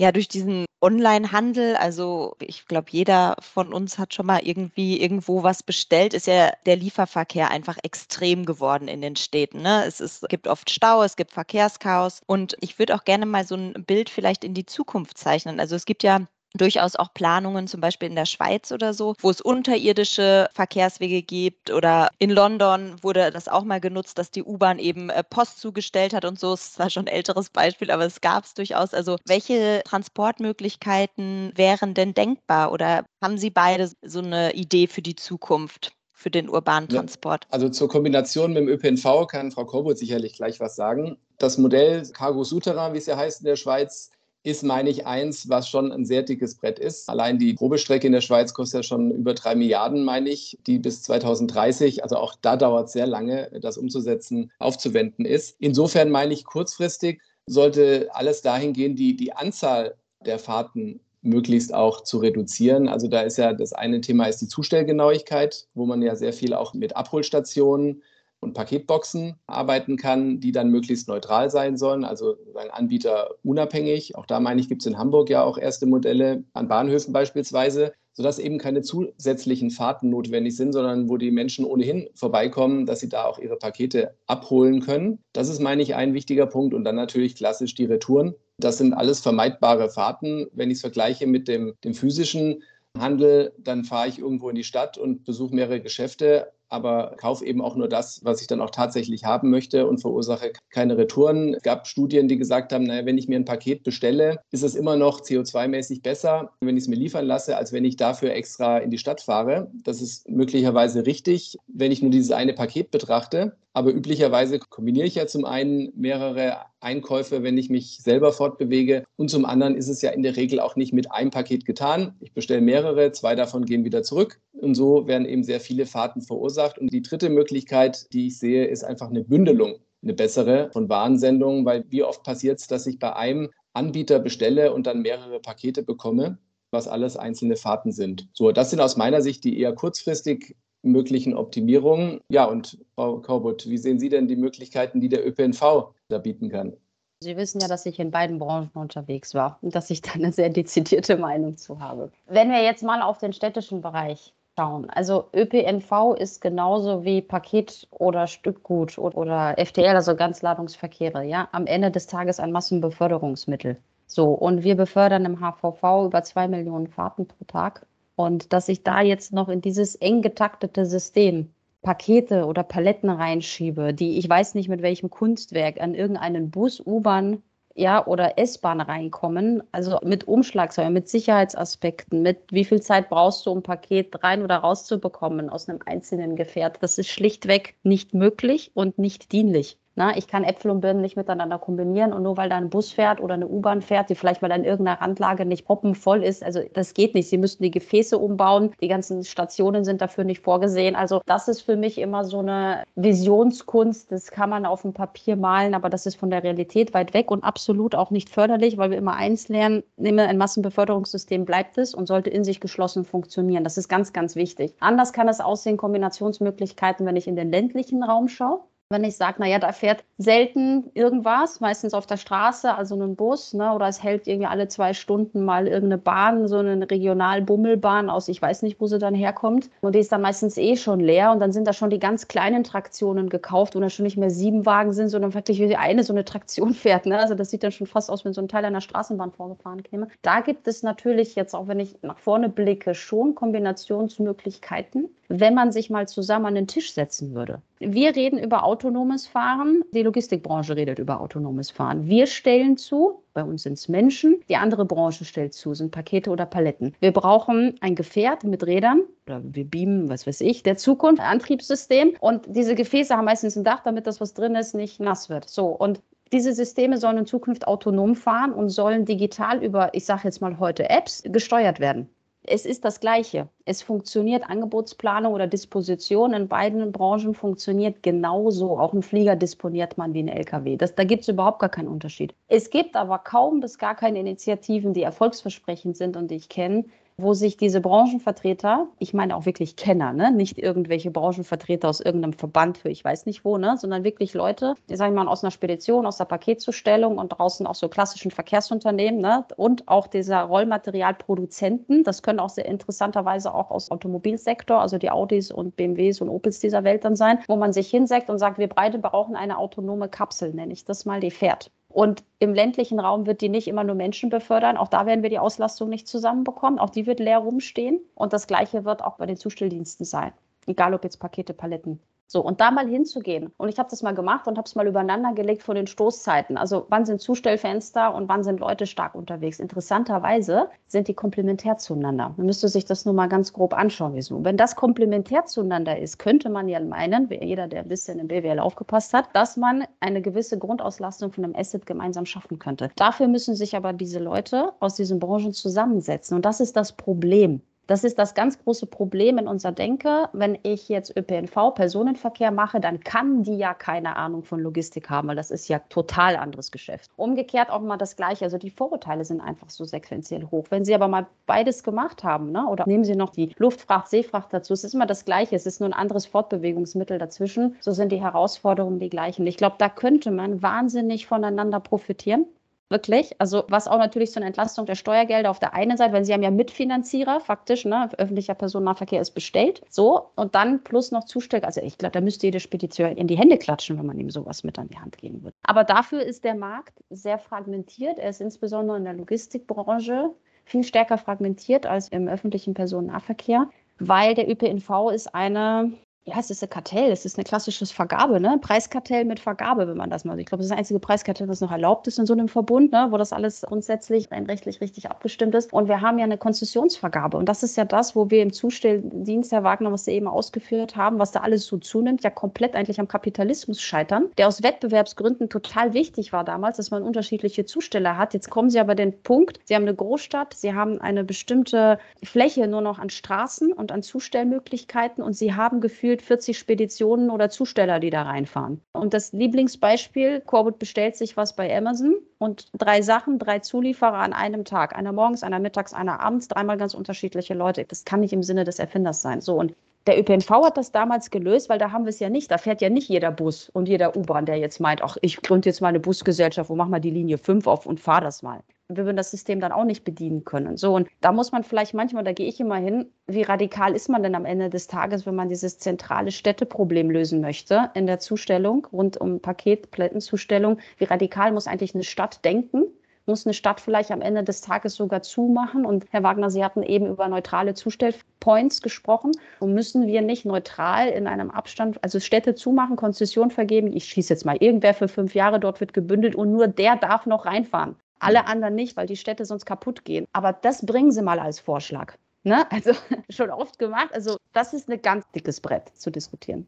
Ja, 0.01 0.12
durch 0.12 0.27
diesen 0.27 0.65
Onlinehandel, 0.84 1.78
also 1.78 2.36
ich 2.40 2.68
glaube, 2.68 2.88
jeder 2.92 3.38
von 3.40 3.74
uns 3.74 3.98
hat 3.98 4.13
schon 4.13 4.25
mal 4.25 4.42
irgendwie 4.44 5.02
irgendwo 5.02 5.42
was 5.42 5.63
bestellt, 5.63 6.13
ist 6.13 6.28
ja 6.28 6.52
der 6.66 6.75
Lieferverkehr 6.75 7.50
einfach 7.50 7.78
extrem 7.84 8.46
geworden 8.46 8.90
in 8.90 9.02
den 9.02 9.16
Städten. 9.16 9.62
Ne? 9.62 9.86
Es, 9.86 10.02
ist, 10.02 10.28
gibt 10.28 10.46
oft 10.46 10.70
Stau, 10.70 11.02
es 11.04 11.16
gibt 11.16 11.32
Verkehrschaos 11.32 12.22
und 12.25 12.58
ich 12.60 12.80
würde 12.80 12.96
auch 12.96 13.06
gerne 13.06 13.25
mal 13.25 13.46
so 13.48 13.56
ein 13.56 13.86
Bild 13.86 14.10
vielleicht 14.10 14.44
in 14.44 14.54
die 14.54 14.66
Zukunft 14.66 15.18
zeichnen. 15.18 15.62
Also 15.62 15.78
es 15.78 15.86
gibt 15.86 16.04
ja 16.04 16.28
durchaus 16.57 16.95
auch 16.95 17.13
Planungen, 17.13 17.67
zum 17.67 17.81
Beispiel 17.81 18.10
in 18.10 18.15
der 18.15 18.25
Schweiz 18.25 18.72
oder 18.72 18.93
so, 18.93 19.15
wo 19.19 19.29
es 19.29 19.41
unterirdische 19.41 20.50
Verkehrswege 20.53 21.22
gibt. 21.22 21.72
Oder 21.72 22.10
in 22.19 22.29
London 22.29 22.95
wurde 23.01 23.31
das 23.31 23.48
auch 23.48 23.63
mal 23.63 23.79
genutzt, 23.79 24.17
dass 24.17 24.31
die 24.31 24.43
U-Bahn 24.43 24.79
eben 24.79 25.10
äh, 25.10 25.24
Post 25.24 25.60
zugestellt 25.60 26.13
hat 26.13 26.25
und 26.25 26.39
so. 26.39 26.53
Es 26.53 26.74
zwar 26.74 26.89
schon 26.89 27.05
ein 27.05 27.13
älteres 27.13 27.50
Beispiel, 27.50 27.91
aber 27.91 28.05
es 28.05 28.22
gab 28.22 28.43
es 28.45 28.53
durchaus. 28.53 28.93
Also 28.93 29.17
welche 29.25 29.81
Transportmöglichkeiten 29.86 31.51
wären 31.55 31.93
denn 31.93 32.13
denkbar? 32.13 32.72
Oder 32.72 33.05
haben 33.22 33.38
Sie 33.38 33.50
beide 33.50 33.89
so 34.01 34.19
eine 34.19 34.53
Idee 34.53 34.88
für 34.88 35.01
die 35.01 35.15
Zukunft? 35.15 35.93
für 36.15 36.31
den 36.31 36.48
urbanen 36.48 36.88
Transport. 36.88 37.45
Also 37.50 37.67
zur 37.67 37.89
Kombination 37.89 38.53
mit 38.53 38.62
dem 38.62 38.69
ÖPNV 38.69 39.27
kann 39.27 39.51
Frau 39.51 39.65
Korbut 39.65 39.98
sicherlich 39.98 40.31
gleich 40.31 40.62
was 40.62 40.77
sagen. 40.77 41.17
Das 41.38 41.57
Modell 41.57 42.10
Cargo 42.13 42.45
Souterrain, 42.45 42.93
wie 42.93 43.00
es 43.00 43.07
ja 43.07 43.17
heißt 43.17 43.41
in 43.41 43.45
der 43.45 43.57
Schweiz, 43.57 44.10
ist, 44.43 44.63
meine 44.63 44.89
ich, 44.89 45.07
eins, 45.07 45.47
was 45.47 45.69
schon 45.69 45.91
ein 45.91 46.05
sehr 46.05 46.21
dickes 46.21 46.55
Brett 46.55 46.77
ist. 46.77 47.09
Allein 47.09 47.39
die 47.39 47.53
Probestrecke 47.53 48.07
in 48.07 48.13
der 48.13 48.21
Schweiz 48.21 48.53
kostet 48.53 48.79
ja 48.79 48.83
schon 48.83 49.12
über 49.12 49.33
drei 49.33 49.55
Milliarden, 49.55 50.03
meine 50.03 50.29
ich, 50.29 50.57
die 50.67 50.79
bis 50.79 51.01
2030, 51.03 52.03
also 52.03 52.17
auch 52.17 52.35
da 52.41 52.57
dauert 52.57 52.88
es 52.88 52.93
sehr 52.93 53.07
lange, 53.07 53.50
das 53.62 53.77
umzusetzen, 53.77 54.51
aufzuwenden 54.59 55.25
ist. 55.25 55.55
Insofern 55.59 56.09
meine 56.09 56.33
ich, 56.33 56.43
kurzfristig 56.43 57.21
sollte 57.45 58.09
alles 58.12 58.41
dahin 58.41 58.73
gehen, 58.73 58.95
die, 58.95 59.15
die 59.15 59.33
Anzahl 59.33 59.95
der 60.25 60.39
Fahrten 60.39 61.00
möglichst 61.21 61.73
auch 61.73 62.01
zu 62.01 62.17
reduzieren. 62.17 62.89
Also 62.89 63.07
da 63.07 63.21
ist 63.21 63.38
ja 63.38 63.53
das 63.53 63.71
eine 63.71 64.01
Thema 64.01 64.25
ist 64.25 64.41
die 64.41 64.47
Zustellgenauigkeit, 64.47 65.67
wo 65.73 65.85
man 65.85 66.01
ja 66.01 66.15
sehr 66.15 66.33
viel 66.33 66.53
auch 66.53 66.73
mit 66.73 66.97
Abholstationen 66.97 68.03
und 68.43 68.53
Paketboxen 68.53 69.35
arbeiten 69.47 69.97
kann, 69.97 70.39
die 70.39 70.51
dann 70.51 70.69
möglichst 70.69 71.07
neutral 71.07 71.50
sein 71.50 71.77
sollen, 71.77 72.03
also 72.03 72.35
Anbieter 72.71 73.35
unabhängig. 73.43 74.15
Auch 74.15 74.25
da 74.25 74.39
meine 74.39 74.62
ich, 74.62 74.69
gibt 74.69 74.81
es 74.81 74.85
in 74.85 74.97
Hamburg 74.97 75.29
ja 75.29 75.43
auch 75.43 75.57
erste 75.57 75.85
Modelle 75.85 76.43
an 76.53 76.67
Bahnhöfen 76.67 77.13
beispielsweise, 77.13 77.93
sodass 78.13 78.39
eben 78.39 78.59
keine 78.59 78.81
zusätzlichen 78.81 79.71
Fahrten 79.71 80.09
notwendig 80.09 80.55
sind, 80.55 80.73
sondern 80.73 81.09
wo 81.09 81.17
die 81.17 81.31
Menschen 81.31 81.65
ohnehin 81.65 82.09
vorbeikommen, 82.13 82.85
dass 82.85 83.00
sie 83.00 83.09
da 83.09 83.25
auch 83.25 83.39
ihre 83.39 83.55
Pakete 83.55 84.15
abholen 84.27 84.81
können. 84.81 85.19
Das 85.33 85.50
ist, 85.50 85.59
meine 85.59 85.81
ich, 85.81 85.95
ein 85.95 86.13
wichtiger 86.13 86.45
Punkt. 86.45 86.73
Und 86.73 86.83
dann 86.83 86.95
natürlich 86.95 87.35
klassisch 87.35 87.73
die 87.73 87.85
Retouren. 87.85 88.35
Das 88.59 88.77
sind 88.77 88.93
alles 88.93 89.19
vermeidbare 89.19 89.89
Fahrten. 89.89 90.47
Wenn 90.53 90.69
ich 90.69 90.75
es 90.75 90.81
vergleiche 90.81 91.25
mit 91.25 91.47
dem, 91.47 91.73
dem 91.83 91.95
physischen 91.95 92.62
Handel, 92.97 93.53
dann 93.57 93.83
fahre 93.83 94.07
ich 94.07 94.19
irgendwo 94.19 94.50
in 94.50 94.55
die 94.55 94.63
Stadt 94.63 95.00
und 95.00 95.25
besuche 95.25 95.55
mehrere 95.55 95.81
Geschäfte 95.81 96.51
aber 96.74 97.15
kaufe 97.18 97.46
eben 97.46 97.62
auch 97.62 97.75
nur 97.75 97.88
das, 97.88 98.22
was 98.24 98.42
ich 98.42 98.48
dann 98.48 98.62
auch 98.62 98.72
tatsächlich 98.72 99.24
haben 99.24 99.50
möchte 99.50 99.88
und 99.88 100.00
verursache 100.00 100.51
keine 100.70 100.98
Retouren. 100.98 101.53
Es 101.53 101.63
gab 101.63 101.88
Studien, 101.88 102.27
die 102.27 102.38
gesagt 102.38 102.74
haben, 102.74 102.84
naja, 102.84 103.06
wenn 103.06 103.18
ich 103.18 103.27
mir 103.27 103.36
ein 103.36 103.46
Paket 103.46 103.84
bestelle, 103.84 104.39
ist 104.51 104.63
es 104.63 104.75
immer 104.75 104.96
noch 104.96 105.22
CO2-mäßig 105.22 106.01
besser, 106.01 106.51
wenn 106.62 106.75
ich 106.75 106.84
es 106.84 106.88
mir 106.88 106.96
liefern 106.96 107.25
lasse, 107.25 107.56
als 107.56 107.72
wenn 107.72 107.86
ich 107.86 107.96
dafür 107.96 108.34
extra 108.34 108.80
in 108.80 108.89
die 108.89 108.98
Stadt 108.98 109.22
fahre. 109.22 109.72
Das 109.84 110.01
ist 110.01 110.27
möglicherweise 110.27 111.06
richtig, 111.06 111.58
wenn 111.68 111.92
ich 111.92 112.01
nur 112.01 112.12
dieses 112.12 112.32
eine 112.32 112.53
Paket 112.53 112.92
betrachte. 112.92 113.56
Aber 113.74 113.92
üblicherweise 113.92 114.60
kombiniere 114.60 115.08
ich 115.08 115.15
ja 115.15 115.25
zum 115.25 115.46
einen 115.46 115.92
mehrere 115.96 116.58
Einkäufe, 116.80 117.42
wenn 117.42 117.58
ich 117.58 117.72
mich 117.72 117.98
selber 117.98 118.32
fortbewege. 118.32 119.03
Und 119.15 119.30
zum 119.30 119.46
anderen 119.46 119.75
ist 119.75 119.88
es 119.88 120.03
ja 120.03 120.12
in 120.12 120.22
der 120.22 120.36
Regel 120.36 120.60
auch 120.60 120.75
nicht 120.75 120.94
mit 120.94 121.12
einem 121.12 121.32
Paket 121.32 121.65
getan. 121.65 122.15
Ich 122.20 122.34
bestelle 122.34 122.62
mehrere, 122.62 123.12
zwei 123.13 123.34
davon 123.34 123.65
gehen 123.65 123.84
wieder 123.84 124.03
zurück. 124.03 124.39
Und 124.51 124.75
so 124.75 125.08
werden 125.08 125.25
eben 125.25 125.44
sehr 125.44 125.60
viele 125.60 125.88
Fahrten 125.88 126.22
verursacht. 126.22 126.77
Und 126.77 126.94
die 126.94 127.01
dritte 127.01 127.30
Möglichkeit, 127.30 128.13
die 128.13 128.27
ich 128.27 128.38
sehe, 128.38 128.65
ist 128.65 128.84
einfach 128.84 129.10
eine 129.10 129.24
Bündelung, 129.24 129.80
eine 130.03 130.13
bessere 130.13 130.70
von 130.72 130.88
Warensendungen, 130.88 131.65
weil 131.65 131.84
wie 131.89 132.03
oft 132.03 132.24
passiert 132.24 132.60
es, 132.60 132.68
dass 132.68 132.86
ich 132.86 133.00
bei 133.00 133.15
einem 133.15 133.50
Anbieter 133.74 134.20
bestelle 134.20 134.72
und 134.72 134.86
dann 134.86 135.01
mehrere 135.01 135.39
Pakete 135.39 135.82
bekomme 135.82 136.38
was 136.74 136.88
alles 136.88 137.15
einzelne 137.15 137.56
Fahrten 137.56 137.92
sind. 137.92 138.27
So, 138.34 138.51
das 138.51 138.72
sind 138.72 138.82
aus 138.82 138.98
meiner 138.98 139.22
Sicht 139.22 139.44
die 139.44 139.60
eher 139.60 139.74
kurzfristig 139.74 140.58
möglichen 140.84 141.36
Optimierungen. 141.36 142.20
Ja, 142.30 142.46
und 142.46 142.78
Frau 142.96 143.18
Korbut, 143.20 143.68
wie 143.68 143.78
sehen 143.78 144.00
Sie 144.00 144.10
denn 144.10 144.28
die 144.28 144.36
Möglichkeiten, 144.36 145.02
die 145.02 145.10
der 145.10 145.25
ÖPNV 145.25 145.94
da 146.10 146.18
bieten 146.20 146.50
kann? 146.50 146.74
Sie 147.22 147.38
wissen 147.38 147.62
ja, 147.62 147.68
dass 147.68 147.86
ich 147.86 148.00
in 148.00 148.12
beiden 148.12 148.38
Branchen 148.38 148.70
unterwegs 148.74 149.34
war 149.34 149.58
und 149.62 149.74
dass 149.75 149.90
ich 149.90 150.02
da 150.02 150.12
eine 150.12 150.32
sehr 150.34 150.50
dezidierte 150.50 151.18
Meinung 151.18 151.58
zu 151.58 151.80
habe. 151.80 152.12
Wenn 152.28 152.52
wir 152.52 152.62
jetzt 152.62 152.84
mal 152.84 153.02
auf 153.02 153.18
den 153.18 153.32
städtischen 153.32 153.82
Bereich 153.82 154.34
schauen, 154.58 154.90
also 154.90 155.30
ÖPNV 155.34 156.16
ist 156.20 156.42
genauso 156.42 157.06
wie 157.06 157.22
Paket 157.22 157.88
oder 157.92 158.28
Stückgut 158.28 158.98
oder 158.98 159.56
FTL, 159.58 159.96
also 159.96 160.16
Ganzladungsverkehre, 160.16 161.24
ja, 161.24 161.48
am 161.54 161.66
Ende 161.66 161.92
des 161.92 162.08
Tages 162.08 162.42
ein 162.42 162.52
Massenbeförderungsmittel. 162.52 163.78
So, 164.06 164.34
und 164.34 164.63
wir 164.63 164.75
befördern 164.75 165.25
im 165.25 165.40
HVV 165.40 166.06
über 166.06 166.24
zwei 166.24 166.48
Millionen 166.50 166.88
Fahrten 166.88 167.25
pro 167.25 167.46
Tag. 167.46 167.88
Und 168.15 168.53
dass 168.53 168.70
ich 168.70 168.84
da 168.84 169.01
jetzt 169.01 169.34
noch 169.34 169.50
in 169.50 169.62
dieses 169.62 169.96
eng 169.96 170.22
getaktete 170.22 170.86
System 170.86 171.53
Pakete 171.82 172.46
oder 172.46 172.63
Paletten 172.63 173.10
reinschiebe, 173.10 173.93
die 173.93 174.17
ich 174.17 174.29
weiß 174.29 174.55
nicht 174.55 174.70
mit 174.70 174.82
welchem 174.82 175.10
Kunstwerk 175.10 175.82
an 175.82 175.96
irgendeinen 175.96 176.50
Bus, 176.50 176.79
U-Bahn 176.79 177.43
ja, 177.75 178.05
oder 178.05 178.38
S-Bahn 178.38 178.82
reinkommen, 178.82 179.63
also 179.72 180.00
mit 180.03 180.27
Umschlagsräumen, 180.27 180.93
mit 180.93 181.10
Sicherheitsaspekten, 181.10 182.22
mit 182.22 182.51
wie 182.51 182.65
viel 182.65 182.82
Zeit 182.82 183.10
brauchst 183.10 183.46
du, 183.46 183.51
um 183.51 183.60
ein 183.60 183.63
Paket 183.63 184.24
rein 184.24 184.43
oder 184.43 184.58
rauszubekommen 184.58 185.50
aus 185.50 185.67
einem 185.67 185.79
einzelnen 185.86 186.36
Gefährt. 186.36 186.77
Das 186.82 186.98
ist 186.98 187.10
schlichtweg 187.10 187.75
nicht 187.84 188.13
möglich 188.13 188.72
und 188.75 189.00
nicht 189.00 189.32
dienlich. 189.32 189.79
Na, 189.95 190.17
ich 190.17 190.27
kann 190.27 190.43
Äpfel 190.43 190.71
und 190.71 190.81
Birnen 190.81 191.01
nicht 191.01 191.15
miteinander 191.15 191.59
kombinieren 191.59 192.13
und 192.13 192.23
nur 192.23 192.35
weil 192.35 192.50
da 192.50 192.55
ein 192.55 192.71
Bus 192.71 192.91
fährt 192.91 193.21
oder 193.21 193.35
eine 193.35 193.47
U-Bahn 193.47 193.83
fährt, 193.83 194.09
die 194.09 194.15
vielleicht 194.15 194.41
mal 194.41 194.50
in 194.50 194.63
irgendeiner 194.63 195.00
Randlage 195.00 195.45
nicht 195.45 195.65
poppenvoll 195.65 196.23
ist, 196.23 196.43
also 196.43 196.62
das 196.73 196.95
geht 196.95 197.13
nicht. 197.13 197.29
Sie 197.29 197.38
müssten 197.38 197.62
die 197.62 197.69
Gefäße 197.69 198.17
umbauen, 198.17 198.73
die 198.81 198.88
ganzen 198.88 199.23
Stationen 199.23 199.85
sind 199.85 200.01
dafür 200.01 200.23
nicht 200.23 200.41
vorgesehen. 200.41 200.95
Also 200.95 201.21
das 201.27 201.47
ist 201.47 201.62
für 201.62 201.75
mich 201.75 202.00
immer 202.00 202.25
so 202.25 202.39
eine 202.39 202.83
Visionskunst, 202.95 204.12
das 204.12 204.31
kann 204.31 204.50
man 204.50 204.65
auf 204.65 204.81
dem 204.81 204.93
Papier 204.93 205.35
malen, 205.35 205.75
aber 205.75 205.91
das 205.91 206.07
ist 206.07 206.15
von 206.15 206.31
der 206.31 206.41
Realität 206.41 206.95
weit 206.95 207.13
weg 207.13 207.29
und 207.29 207.43
absolut 207.43 207.93
auch 207.93 208.09
nicht 208.09 208.29
förderlich, 208.29 208.77
weil 208.77 208.89
wir 208.89 208.97
immer 208.97 209.13
eins 209.13 209.47
lernen, 209.47 209.83
ein 209.97 210.38
Massenbeförderungssystem 210.38 211.45
bleibt 211.45 211.77
es 211.77 211.93
und 211.93 212.07
sollte 212.07 212.31
in 212.31 212.43
sich 212.43 212.59
geschlossen 212.59 213.05
funktionieren. 213.05 213.63
Das 213.63 213.77
ist 213.77 213.89
ganz, 213.89 214.12
ganz 214.12 214.35
wichtig. 214.35 214.73
Anders 214.79 215.13
kann 215.13 215.27
es 215.27 215.39
aussehen, 215.39 215.77
Kombinationsmöglichkeiten, 215.77 217.05
wenn 217.05 217.15
ich 217.15 217.27
in 217.27 217.35
den 217.35 217.51
ländlichen 217.51 218.01
Raum 218.01 218.27
schaue 218.27 218.62
wenn 218.93 219.03
ich 219.03 219.17
sage, 219.17 219.41
naja, 219.41 219.59
da 219.59 219.73
fährt 219.73 220.05
selten 220.17 220.89
irgendwas, 220.93 221.59
meistens 221.59 221.93
auf 221.93 222.05
der 222.05 222.17
Straße, 222.17 222.73
also 222.73 222.95
ein 222.95 223.17
Bus, 223.17 223.53
ne, 223.53 223.73
oder 223.73 223.88
es 223.88 224.01
hält 224.01 224.27
irgendwie 224.27 224.47
alle 224.47 224.69
zwei 224.69 224.93
Stunden 224.93 225.43
mal 225.43 225.67
irgendeine 225.67 225.97
Bahn, 225.97 226.47
so 226.47 226.57
eine 226.57 226.89
Regionalbummelbahn 226.89 228.09
aus, 228.09 228.29
ich 228.29 228.41
weiß 228.41 228.62
nicht, 228.62 228.79
wo 228.79 228.88
sie 228.88 229.00
dann 229.00 229.15
herkommt. 229.15 229.69
Und 229.81 229.95
die 229.95 230.00
ist 230.00 230.12
dann 230.12 230.21
meistens 230.21 230.57
eh 230.57 230.77
schon 230.77 231.01
leer 231.01 231.31
und 231.31 231.39
dann 231.39 231.51
sind 231.51 231.67
da 231.67 231.73
schon 231.73 231.89
die 231.89 232.00
ganz 232.00 232.27
kleinen 232.27 232.63
Traktionen 232.63 233.29
gekauft, 233.29 233.75
wo 233.75 233.79
dann 233.81 233.89
schon 233.89 234.03
nicht 234.03 234.17
mehr 234.17 234.29
sieben 234.29 234.65
Wagen 234.65 234.93
sind, 234.93 235.09
sondern 235.09 235.33
wirklich 235.33 235.59
wie 235.59 235.75
eine 235.75 236.03
so 236.03 236.13
eine 236.13 236.23
Traktion 236.23 236.73
fährt. 236.73 237.05
Ne? 237.05 237.19
Also 237.19 237.35
das 237.35 237.50
sieht 237.50 237.63
dann 237.63 237.71
schon 237.71 237.88
fast 237.88 238.09
aus, 238.09 238.23
wenn 238.23 238.33
so 238.33 238.41
ein 238.41 238.47
Teil 238.47 238.63
einer 238.63 238.81
Straßenbahn 238.81 239.31
vorgefahren 239.31 239.83
käme. 239.83 240.07
Da 240.21 240.39
gibt 240.39 240.67
es 240.67 240.83
natürlich 240.83 241.35
jetzt, 241.35 241.55
auch 241.55 241.67
wenn 241.67 241.79
ich 241.79 241.97
nach 242.03 242.19
vorne 242.19 242.47
blicke, 242.47 242.93
schon 242.93 243.35
Kombinationsmöglichkeiten 243.35 245.09
wenn 245.29 245.53
man 245.53 245.71
sich 245.71 245.89
mal 245.89 246.07
zusammen 246.07 246.45
an 246.45 246.55
den 246.55 246.67
Tisch 246.67 246.93
setzen 246.93 247.33
würde. 247.33 247.62
Wir 247.86 248.16
reden 248.16 248.40
über 248.40 248.63
autonomes 248.63 249.28
Fahren, 249.28 249.84
die 249.94 250.04
Logistikbranche 250.04 250.75
redet 250.75 251.00
über 251.00 251.20
autonomes 251.20 251.70
Fahren. 251.70 252.08
Wir 252.08 252.28
stellen 252.28 252.78
zu, 252.78 253.24
bei 253.34 253.44
uns 253.44 253.63
sind 253.63 253.74
es 253.74 253.88
Menschen, 253.90 254.40
die 254.50 254.56
andere 254.56 254.86
Branche 254.86 255.25
stellt 255.25 255.54
zu, 255.54 255.74
sind 255.74 255.92
Pakete 255.92 256.30
oder 256.30 256.46
Paletten. 256.46 256.96
Wir 257.00 257.12
brauchen 257.12 257.75
ein 257.82 257.96
Gefährt 257.96 258.44
mit 258.44 258.66
Rädern 258.66 259.02
oder 259.25 259.42
wir 259.44 259.66
beamen, 259.66 260.10
was 260.10 260.25
weiß 260.25 260.42
ich, 260.42 260.63
der 260.63 260.78
Zukunft, 260.78 261.22
Antriebssystem 261.22 262.16
und 262.20 262.46
diese 262.48 262.75
Gefäße 262.75 263.16
haben 263.16 263.25
meistens 263.25 263.56
ein 263.56 263.63
Dach, 263.63 263.82
damit 263.84 264.08
das, 264.08 264.22
was 264.22 264.34
drin 264.34 264.56
ist, 264.56 264.74
nicht 264.75 265.00
nass 265.00 265.30
wird. 265.30 265.50
So, 265.50 265.68
und 265.68 266.02
Diese 266.34 266.52
Systeme 266.54 266.98
sollen 266.98 267.20
in 267.20 267.25
Zukunft 267.28 267.68
autonom 267.68 268.16
fahren 268.16 268.54
und 268.54 268.70
sollen 268.70 269.06
digital 269.06 269.63
über, 269.63 269.94
ich 269.94 270.06
sage 270.06 270.22
jetzt 270.24 270.42
mal 270.42 270.58
heute 270.58 270.90
Apps, 270.90 271.22
gesteuert 271.25 271.80
werden. 271.80 272.10
Es 272.45 272.65
ist 272.65 272.83
das 272.83 273.00
Gleiche. 273.00 273.47
Es 273.63 273.81
funktioniert 273.81 274.43
Angebotsplanung 274.50 275.33
oder 275.33 275.47
Disposition 275.47 276.33
in 276.33 276.50
beiden 276.50 276.91
Branchen 276.91 277.33
funktioniert 277.33 278.03
genauso. 278.03 278.77
Auch 278.77 278.93
ein 278.93 279.01
Flieger 279.01 279.38
disponiert 279.38 279.97
man 279.97 280.13
wie 280.13 280.23
ein 280.23 280.27
LKW. 280.27 280.75
Das, 280.75 280.93
da 280.95 281.05
gibt 281.05 281.21
es 281.21 281.29
überhaupt 281.29 281.59
gar 281.59 281.69
keinen 281.69 281.88
Unterschied. 281.88 282.35
Es 282.50 282.69
gibt 282.69 282.97
aber 282.97 283.19
kaum 283.19 283.62
bis 283.62 283.77
gar 283.77 283.95
keine 283.95 284.19
Initiativen, 284.19 284.93
die 284.93 285.03
erfolgsversprechend 285.03 285.95
sind 285.95 286.17
und 286.17 286.31
die 286.31 286.35
ich 286.35 286.50
kenne, 286.50 286.85
wo 287.17 287.34
sich 287.34 287.58
diese 287.58 287.82
Branchenvertreter, 287.82 288.88
ich 289.00 289.13
meine 289.13 289.36
auch 289.36 289.46
wirklich 289.46 289.75
Kenner, 289.75 290.13
ne? 290.13 290.32
nicht 290.32 290.58
irgendwelche 290.58 291.12
Branchenvertreter 291.12 291.89
aus 291.89 292.00
irgendeinem 292.00 292.34
Verband 292.34 292.77
für 292.77 292.89
ich 292.89 293.03
weiß 293.03 293.25
nicht 293.25 293.46
wo, 293.46 293.58
ne? 293.58 293.75
sondern 293.77 294.03
wirklich 294.03 294.34
Leute, 294.34 294.75
sagen 294.88 295.13
wir 295.15 295.24
mal 295.24 295.32
aus 295.32 295.43
einer 295.43 295.51
Spedition, 295.51 296.05
aus 296.05 296.17
der 296.17 296.25
Paketzustellung 296.25 297.17
und 297.17 297.29
draußen 297.29 297.67
auch 297.67 297.75
so 297.75 297.89
klassischen 297.89 298.32
Verkehrsunternehmen 298.32 299.22
ne? 299.22 299.46
und 299.58 299.88
auch 299.88 300.08
dieser 300.08 300.41
Rollmaterialproduzenten, 300.43 302.03
das 302.03 302.24
können 302.24 302.39
auch 302.39 302.50
sehr 302.50 302.65
interessanterweise 302.65 303.53
auch 303.53 303.72
aus 303.72 303.91
Automobilsektor, 303.91 304.79
also 304.79 304.98
die 304.98 305.12
Audis 305.12 305.51
und 305.51 305.75
BMWs 305.75 306.22
und 306.22 306.29
Opels 306.29 306.60
dieser 306.60 306.84
Welt 306.84 307.05
dann 307.05 307.15
sein, 307.15 307.39
wo 307.48 307.55
man 307.55 307.74
sich 307.74 307.89
hinsetzt 307.89 308.29
und 308.29 308.39
sagt, 308.39 308.58
wir 308.58 308.70
beide 308.70 309.00
brauchen 309.00 309.36
eine 309.36 309.58
autonome 309.58 310.10
Kapsel, 310.10 310.53
nenne 310.53 310.74
ich 310.74 310.86
das 310.86 311.05
mal, 311.05 311.20
die 311.20 311.32
fährt. 311.32 311.72
Und 311.93 312.23
im 312.39 312.55
ländlichen 312.55 313.00
Raum 313.00 313.27
wird 313.27 313.41
die 313.41 313.50
nicht 313.50 313.67
immer 313.67 313.83
nur 313.83 313.93
Menschen 313.93 314.31
befördern. 314.31 314.77
Auch 314.77 314.88
da 314.88 315.05
werden 315.05 315.21
wir 315.21 315.29
die 315.29 315.38
Auslastung 315.38 315.89
nicht 315.89 316.07
zusammenbekommen. 316.07 316.79
Auch 316.79 316.89
die 316.89 317.05
wird 317.05 317.19
leer 317.19 317.38
rumstehen. 317.38 318.01
Und 318.15 318.33
das 318.33 318.47
Gleiche 318.47 318.83
wird 318.83 319.03
auch 319.03 319.17
bei 319.17 319.27
den 319.27 319.38
Zustelldiensten 319.38 320.03
sein. 320.03 320.33
Egal 320.65 320.95
ob 320.95 321.03
jetzt 321.03 321.17
Pakete, 321.19 321.53
Paletten, 321.53 322.00
so, 322.34 322.42
und 322.42 322.60
da 322.62 322.72
mal 322.72 322.88
hinzugehen. 322.88 323.54
Und 323.58 323.70
ich 323.70 323.78
habe 323.78 323.90
das 323.92 324.02
mal 324.02 324.16
gemacht 324.16 324.48
und 324.48 324.58
habe 324.58 324.66
es 324.66 324.74
mal 324.74 324.88
übereinander 324.88 325.34
gelegt 325.34 325.62
von 325.62 325.75
den 325.75 325.86
Stoßzeiten. 325.86 326.58
Also 326.58 326.88
wann 326.90 327.06
sind 327.06 327.22
Zustellfenster 327.22 328.16
und 328.16 328.28
wann 328.28 328.44
sind 328.44 328.60
Leute 328.60 328.88
stark 328.88 329.13
unterwegs. 329.13 329.60
Interessanterweise 329.60 330.68
sind 330.88 331.08
die 331.08 331.13
komplementär 331.13 331.78
zueinander. 331.78 332.34
Man 332.36 332.48
müsste 332.48 332.70
sich 332.70 332.86
das 332.86 333.06
nur 333.06 333.13
mal 333.13 333.28
ganz 333.28 333.54
grob 333.54 333.75
anschauen. 333.75 334.16
Wieso. 334.16 334.44
Wenn 334.44 334.58
das 334.58 334.75
komplementär 334.75 335.46
zueinander 335.46 336.00
ist, 336.00 336.18
könnte 336.18 336.50
man 336.50 336.68
ja 336.68 336.80
meinen, 336.80 337.30
jeder, 337.30 337.68
der 337.68 337.82
ein 337.82 337.88
bisschen 337.88 338.18
im 338.18 338.30
BWL 338.30 338.58
aufgepasst 338.58 339.13
hat, 339.13 339.30
dass 339.34 339.56
man 339.56 339.84
eine 340.00 340.24
gewisse 340.24 340.58
Grundauslastung 340.58 341.32
von 341.32 341.44
einem 341.44 341.56
Asset 341.56 341.86
gemeinsam 341.86 342.25
schaffen 342.25 342.58
könnte. 342.58 342.90
Dafür 342.96 343.28
müssen 343.28 343.54
sich 343.54 343.75
aber 343.75 343.94
diese 343.94 344.18
Leute 344.18 344.74
aus 344.80 344.96
diesen 344.96 345.20
Branchen 345.20 345.54
zusammensetzen. 345.54 346.36
Und 346.36 346.46
das 346.46 346.60
ist 346.60 346.75
das 346.75 346.94
Problem. 346.94 347.62
Das 347.86 348.06
ist 348.06 348.18
das 348.18 348.34
ganz 348.34 348.63
große 348.63 348.86
Problem 348.86 349.38
in 349.38 349.48
unserer 349.48 349.74
Denke. 349.74 350.30
Wenn 350.32 350.58
ich 350.63 350.88
jetzt 350.88 351.18
ÖPNV, 351.18 351.75
Personenverkehr 351.75 352.52
mache, 352.52 352.80
dann 352.80 353.02
kann 353.02 353.44
die 353.44 353.58
ja 353.58 353.74
keine 353.74 354.16
Ahnung 354.16 354.44
von 354.44 354.62
Logistik 354.62 355.10
haben, 355.10 355.28
weil 355.28 355.36
das 355.36 355.52
ist 355.52 355.68
ja 355.68 355.80
total 355.90 356.38
anderes 356.38 356.72
Geschäft. 356.72 357.12
Umgekehrt 357.18 357.70
auch 357.70 357.82
mal 357.82 357.98
das 357.98 358.16
Gleiche. 358.16 358.46
Also 358.46 358.58
die 358.58 358.70
Vorurteile 358.70 359.25
sind 359.25 359.42
einfach 359.42 359.70
so 359.70 359.84
sequenziell 359.84 360.48
hoch. 360.50 360.68
Wenn 360.70 360.86
Sie 360.86 360.96
aber 360.96 361.10
mal 361.10 361.28
beides 361.46 361.84
gemacht 361.84 362.24
haben, 362.24 362.54
ne, 362.54 362.66
oder 362.68 362.86
nehmen 362.88 363.04
Sie 363.04 363.18
noch 363.18 363.32
die 363.32 363.54
Luftfracht, 363.58 364.08
Seefracht 364.08 364.54
dazu, 364.54 364.72
es 364.72 364.86
ist 364.86 364.94
immer 364.94 365.06
das 365.06 365.25
Gleiche. 365.25 365.58
Es 365.58 365.66
ist 365.66 365.82
nur 365.82 365.90
ein 365.90 365.94
anderes 365.94 366.25
Fortbewegungsmittel 366.25 367.18
dazwischen. 367.18 367.75
So 367.82 367.92
sind 367.92 368.13
die 368.13 368.22
Herausforderungen 368.22 369.00
die 369.00 369.10
gleichen. 369.10 369.46
Ich 369.46 369.58
glaube, 369.58 369.75
da 369.78 369.90
könnte 369.90 370.32
man 370.32 370.62
wahnsinnig 370.62 371.28
voneinander 371.28 371.82
profitieren. 371.82 372.46
Wirklich. 372.90 373.40
Also 373.40 373.63
was 373.70 373.88
auch 373.88 373.98
natürlich 373.98 374.32
so 374.32 374.40
eine 374.40 374.48
Entlastung 374.48 374.86
der 374.86 374.96
Steuergelder 374.96 375.50
auf 375.50 375.60
der 375.60 375.74
einen 375.74 375.98
Seite, 375.98 376.13
weil 376.13 376.25
sie 376.25 376.34
haben 376.34 376.44
ja 376.44 376.52
Mitfinanzierer 376.52 377.40
faktisch, 377.40 377.86
ne? 377.86 378.10
öffentlicher 378.18 378.54
Personennahverkehr 378.54 379.22
ist 379.22 379.32
bestellt. 379.32 379.82
So, 379.90 380.30
und 380.36 380.54
dann 380.54 380.84
plus 380.84 381.12
noch 381.12 381.24
Zustellung. 381.24 381.66
Also 381.66 381.82
ich 381.82 381.98
glaube, 381.98 382.12
da 382.13 382.22
müsste 382.22 382.48
jeder 382.48 382.60
Spediteur 382.60 383.10
in 383.10 383.28
die 383.28 383.38
Hände 383.38 383.58
klatschen, 383.58 383.98
wenn 383.98 384.06
man 384.06 384.20
ihm 384.20 384.30
sowas 384.30 384.63
mit 384.63 384.78
an 384.78 384.90
die 384.90 384.98
Hand 384.98 385.18
geben 385.18 385.44
würde. 385.44 385.56
Aber 385.63 385.84
dafür 385.84 386.22
ist 386.22 386.44
der 386.44 386.56
Markt 386.56 386.94
sehr 387.10 387.40
fragmentiert. 387.40 388.20
Er 388.20 388.30
ist 388.30 388.42
insbesondere 388.42 388.98
in 388.98 389.06
der 389.06 389.13
Logistikbranche 389.13 390.30
viel 390.66 390.84
stärker 390.84 391.18
fragmentiert 391.18 391.86
als 391.86 392.10
im 392.10 392.28
öffentlichen 392.28 392.74
Personennahverkehr, 392.74 393.70
weil 394.00 394.36
der 394.36 394.50
ÖPNV 394.50 395.12
ist 395.13 395.34
eine 395.34 395.94
ja, 396.25 396.36
es 396.39 396.50
ist 396.50 396.63
ein 396.63 396.70
Kartell, 396.70 397.12
es 397.12 397.25
ist 397.25 397.38
ein 397.38 397.44
klassisches 397.44 397.92
Vergabe, 397.92 398.39
ne? 398.39 398.58
Preiskartell 398.62 399.25
mit 399.25 399.42
Vergabe, 399.42 399.89
wenn 399.89 399.97
man 399.97 400.10
das 400.10 400.24
mal 400.24 400.36
sieht. 400.36 400.43
Ich 400.43 400.45
glaube, 400.47 400.60
das 400.60 400.67
ist 400.67 400.71
das 400.71 400.78
einzige 400.78 401.00
Preiskartell, 401.02 401.50
was 401.50 401.60
noch 401.60 401.71
erlaubt 401.71 402.08
ist 402.08 402.17
in 402.17 402.26
so 402.26 402.32
einem 402.32 402.47
Verbund, 402.47 402.93
ne? 402.93 403.08
wo 403.10 403.17
das 403.17 403.34
alles 403.34 403.63
grundsätzlich 403.63 404.32
rein 404.32 404.45
rechtlich 404.45 404.80
richtig 404.80 405.10
abgestimmt 405.10 405.54
ist. 405.54 405.74
Und 405.74 405.89
wir 405.89 406.00
haben 406.00 406.17
ja 406.19 406.24
eine 406.24 406.38
Konzessionsvergabe. 406.38 407.36
Und 407.36 407.50
das 407.50 407.62
ist 407.62 407.76
ja 407.76 407.84
das, 407.84 408.15
wo 408.15 408.30
wir 408.30 408.41
im 408.41 408.54
Zustelldienst, 408.54 409.52
Herr 409.52 409.65
Wagner, 409.65 409.91
was 409.91 410.06
Sie 410.06 410.12
eben 410.12 410.30
ausgeführt 410.30 410.95
haben, 410.95 411.19
was 411.19 411.32
da 411.32 411.41
alles 411.41 411.65
so 411.65 411.78
zunimmt, 411.78 412.24
ja 412.24 412.30
komplett 412.30 412.76
eigentlich 412.76 413.02
am 413.02 413.10
Kapitalismus 413.10 413.82
scheitern, 413.82 414.30
der 414.38 414.47
aus 414.47 414.63
Wettbewerbsgründen 414.63 415.50
total 415.50 415.93
wichtig 415.93 416.32
war 416.32 416.45
damals, 416.45 416.78
dass 416.78 416.89
man 416.89 417.04
unterschiedliche 417.04 417.65
Zusteller 417.65 418.17
hat. 418.17 418.34
Jetzt 418.34 418.50
kommen 418.50 418.69
Sie 418.69 418.80
aber 418.80 418.95
den 418.95 419.21
Punkt, 419.24 419.60
Sie 419.65 419.76
haben 419.76 419.84
eine 419.84 419.95
Großstadt, 419.95 420.54
Sie 420.54 420.74
haben 420.74 421.02
eine 421.02 421.26
bestimmte 421.26 422.00
Fläche 422.24 422.65
nur 422.69 422.82
noch 422.82 422.97
an 422.97 423.10
Straßen 423.10 423.74
und 423.74 423.91
an 423.91 424.04
Zustellmöglichkeiten 424.04 425.21
und 425.21 425.34
Sie 425.34 425.54
haben 425.54 425.82
gefühlt 425.82 426.12
gefühlt 426.13 426.21
40 426.21 426.58
Speditionen 426.58 427.30
oder 427.30 427.49
Zusteller, 427.49 427.99
die 427.99 428.10
da 428.10 428.23
reinfahren. 428.23 428.82
Und 428.93 429.13
das 429.13 429.34
Lieblingsbeispiel, 429.34 430.41
Corbett 430.41 430.80
bestellt 430.80 431.15
sich 431.15 431.38
was 431.38 431.56
bei 431.56 431.76
Amazon 431.76 432.15
und 432.39 432.69
drei 432.73 433.02
Sachen, 433.02 433.39
drei 433.39 433.60
Zulieferer 433.60 434.17
an 434.17 434.34
einem 434.34 434.65
Tag. 434.65 434.95
Einer 434.95 435.12
morgens, 435.12 435.43
einer 435.43 435.60
mittags, 435.60 435.93
einer 435.93 436.19
abends, 436.19 436.47
dreimal 436.47 436.78
ganz 436.78 436.93
unterschiedliche 436.93 437.54
Leute. 437.54 437.86
Das 437.86 438.06
kann 438.06 438.19
nicht 438.19 438.34
im 438.34 438.43
Sinne 438.43 438.63
des 438.63 438.80
Erfinders 438.80 439.21
sein. 439.21 439.41
So, 439.41 439.56
und 439.56 439.73
der 440.06 440.19
ÖPNV 440.19 440.49
hat 440.49 440.78
das 440.78 440.91
damals 440.91 441.32
gelöst, 441.32 441.69
weil 441.69 441.80
da 441.80 441.91
haben 441.91 442.06
wir 442.06 442.10
es 442.10 442.19
ja 442.19 442.30
nicht. 442.30 442.52
Da 442.52 442.58
fährt 442.58 442.82
ja 442.82 442.89
nicht 442.89 443.08
jeder 443.08 443.32
Bus 443.32 443.69
und 443.69 443.88
jeder 443.88 444.15
U-Bahn, 444.17 444.45
der 444.45 444.58
jetzt 444.58 444.80
meint, 444.80 445.02
ach, 445.02 445.17
ich 445.21 445.41
gründe 445.41 445.69
jetzt 445.69 445.82
mal 445.82 445.88
eine 445.88 445.99
Busgesellschaft, 445.99 446.69
wo 446.69 446.76
mach 446.76 446.89
mal 446.89 446.99
die 446.99 447.12
Linie 447.12 447.38
5 447.38 447.65
auf 447.67 447.86
und 447.86 447.99
fahr 447.99 448.21
das 448.21 448.43
mal 448.43 448.60
wir 448.89 449.06
würden 449.06 449.17
das 449.17 449.32
System 449.32 449.60
dann 449.60 449.72
auch 449.72 449.86
nicht 449.86 450.04
bedienen 450.04 450.43
können. 450.43 450.78
So, 450.78 450.96
und 450.96 451.08
da 451.22 451.32
muss 451.32 451.52
man 451.52 451.63
vielleicht 451.63 451.93
manchmal, 451.93 452.24
da 452.24 452.34
gehe 452.34 452.48
ich 452.48 452.60
immer 452.60 452.76
hin, 452.76 453.12
wie 453.28 453.43
radikal 453.43 453.96
ist 453.96 454.10
man 454.10 454.24
denn 454.24 454.36
am 454.36 454.46
Ende 454.46 454.69
des 454.69 454.88
Tages, 454.88 455.26
wenn 455.26 455.36
man 455.36 455.50
dieses 455.50 455.80
zentrale 455.80 456.32
Städteproblem 456.32 457.10
lösen 457.10 457.41
möchte 457.41 457.91
in 457.93 458.08
der 458.08 458.19
Zustellung, 458.19 458.88
rund 458.91 459.17
um 459.17 459.39
Paketplättenzustellung? 459.39 460.80
Wie 460.98 461.06
radikal 461.06 461.52
muss 461.52 461.67
eigentlich 461.67 461.96
eine 461.96 462.04
Stadt 462.04 462.43
denken? 462.43 462.86
Muss 463.26 463.46
eine 463.46 463.54
Stadt 463.54 463.80
vielleicht 463.80 464.12
am 464.12 464.22
Ende 464.22 464.43
des 464.43 464.60
Tages 464.60 464.96
sogar 464.96 465.22
zumachen? 465.22 465.86
Und 465.86 466.06
Herr 466.10 466.24
Wagner, 466.24 466.50
Sie 466.50 466.62
hatten 466.62 466.84
eben 466.84 467.08
über 467.08 467.30
neutrale 467.30 467.74
Zustellpoints 467.74 468.82
gesprochen. 468.82 469.32
Und 469.62 469.74
müssen 469.74 470.08
wir 470.08 470.22
nicht 470.22 470.43
neutral 470.43 471.08
in 471.08 471.28
einem 471.28 471.50
Abstand, 471.50 472.04
also 472.04 472.19
Städte 472.19 472.54
zumachen, 472.54 472.98
Konzession 472.98 473.50
vergeben? 473.50 473.93
Ich 473.93 474.04
schieße 474.06 474.34
jetzt 474.34 474.46
mal, 474.46 474.58
irgendwer 474.58 474.93
für 474.93 475.08
fünf 475.08 475.36
Jahre 475.36 475.62
dort 475.62 475.80
wird 475.80 475.93
gebündelt 475.93 476.36
und 476.36 476.52
nur 476.52 476.67
der 476.67 476.98
darf 476.98 477.26
noch 477.26 477.46
reinfahren. 477.46 477.96
Alle 478.23 478.47
anderen 478.47 478.75
nicht, 478.75 478.97
weil 478.97 479.07
die 479.07 479.17
Städte 479.17 479.45
sonst 479.45 479.65
kaputt 479.65 480.05
gehen. 480.05 480.27
Aber 480.33 480.53
das 480.53 480.86
bringen 480.86 481.12
Sie 481.12 481.21
mal 481.21 481.39
als 481.39 481.59
Vorschlag. 481.59 482.15
Ne? 482.43 482.65
Also 482.71 482.93
schon 483.29 483.49
oft 483.49 483.79
gemacht. 483.79 484.09
Also 484.13 484.38
das 484.53 484.73
ist 484.73 484.89
ein 484.89 485.01
ganz 485.01 485.29
dickes 485.31 485.62
Brett 485.62 485.89
zu 485.95 486.12
diskutieren. 486.12 486.67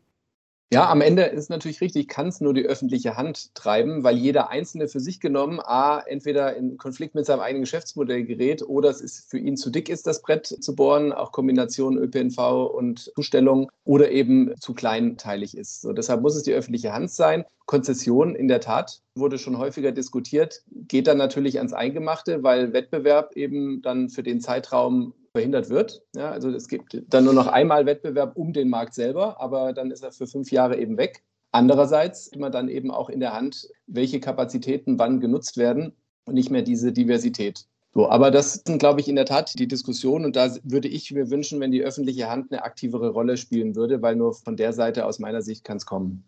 Ja, 0.73 0.89
am 0.89 1.01
Ende 1.01 1.23
ist 1.23 1.51
natürlich 1.51 1.79
richtig, 1.79 2.07
kann 2.07 2.27
es 2.27 2.41
nur 2.41 2.53
die 2.53 2.65
öffentliche 2.65 3.15
Hand 3.15 3.53
treiben, 3.53 4.03
weil 4.03 4.17
jeder 4.17 4.49
Einzelne 4.49 4.87
für 4.87 4.99
sich 4.99 5.19
genommen 5.19 5.59
A, 5.59 5.99
entweder 5.99 6.55
in 6.55 6.77
Konflikt 6.77 7.13
mit 7.13 7.27
seinem 7.27 7.41
eigenen 7.41 7.63
Geschäftsmodell 7.63 8.25
gerät 8.25 8.63
oder 8.63 8.89
es 8.89 8.99
ist 8.99 9.29
für 9.29 9.37
ihn 9.37 9.57
zu 9.57 9.69
dick 9.69 9.89
ist, 9.89 10.07
das 10.07 10.23
Brett 10.23 10.47
zu 10.47 10.75
bohren, 10.75 11.13
auch 11.13 11.31
Kombination 11.31 11.97
ÖPNV 11.97 12.39
und 12.73 13.11
Zustellung 13.15 13.71
oder 13.83 14.09
eben 14.09 14.55
zu 14.59 14.73
kleinteilig 14.73 15.55
ist. 15.55 15.81
So, 15.81 15.93
deshalb 15.93 16.21
muss 16.21 16.35
es 16.35 16.43
die 16.43 16.53
öffentliche 16.53 16.93
Hand 16.93 17.11
sein. 17.11 17.45
Konzession 17.67 18.35
in 18.35 18.47
der 18.47 18.59
Tat 18.59 19.01
wurde 19.13 19.37
schon 19.37 19.59
häufiger 19.59 19.91
diskutiert, 19.91 20.63
geht 20.71 21.05
dann 21.05 21.19
natürlich 21.19 21.59
ans 21.59 21.73
Eingemachte, 21.73 22.41
weil 22.41 22.73
Wettbewerb 22.73 23.33
eben 23.35 23.83
dann 23.83 24.09
für 24.09 24.23
den 24.23 24.41
Zeitraum 24.41 25.13
verhindert 25.35 25.69
wird. 25.69 26.01
Ja, 26.15 26.31
also 26.31 26.49
es 26.49 26.69
gibt 26.69 27.03
dann 27.09 27.25
nur 27.25 27.33
noch 27.33 27.47
einmal 27.47 27.85
Wettbewerb 27.85 28.37
um 28.37 28.53
den 28.53 28.69
Markt 28.69 28.93
selber, 28.93 29.41
aber 29.41 29.73
dann 29.73 29.91
ist 29.91 30.01
er 30.01 30.13
für 30.13 30.27
fünf 30.27 30.49
Jahre 30.49 30.77
eben 30.77 30.97
weg. 30.97 31.25
Andererseits 31.51 32.27
immer 32.27 32.49
dann 32.49 32.69
eben 32.69 32.89
auch 32.89 33.09
in 33.09 33.19
der 33.19 33.33
Hand, 33.33 33.67
welche 33.85 34.21
Kapazitäten 34.21 34.97
wann 34.97 35.19
genutzt 35.19 35.57
werden 35.57 35.91
und 36.25 36.35
nicht 36.35 36.51
mehr 36.51 36.61
diese 36.61 36.93
Diversität. 36.93 37.65
So, 37.93 38.07
aber 38.09 38.31
das 38.31 38.63
sind, 38.65 38.79
glaube 38.79 39.01
ich, 39.01 39.09
in 39.09 39.17
der 39.17 39.25
Tat 39.25 39.59
die 39.59 39.67
Diskussion 39.67 40.23
und 40.23 40.37
da 40.37 40.55
würde 40.63 40.87
ich 40.87 41.11
mir 41.11 41.29
wünschen, 41.29 41.59
wenn 41.59 41.71
die 41.71 41.83
öffentliche 41.83 42.29
Hand 42.29 42.53
eine 42.53 42.63
aktivere 42.63 43.09
Rolle 43.09 43.35
spielen 43.35 43.75
würde, 43.75 44.01
weil 44.01 44.15
nur 44.15 44.33
von 44.33 44.55
der 44.55 44.71
Seite 44.71 45.05
aus 45.05 45.19
meiner 45.19 45.41
Sicht 45.41 45.65
kann 45.65 45.77
es 45.77 45.85
kommen. 45.85 46.23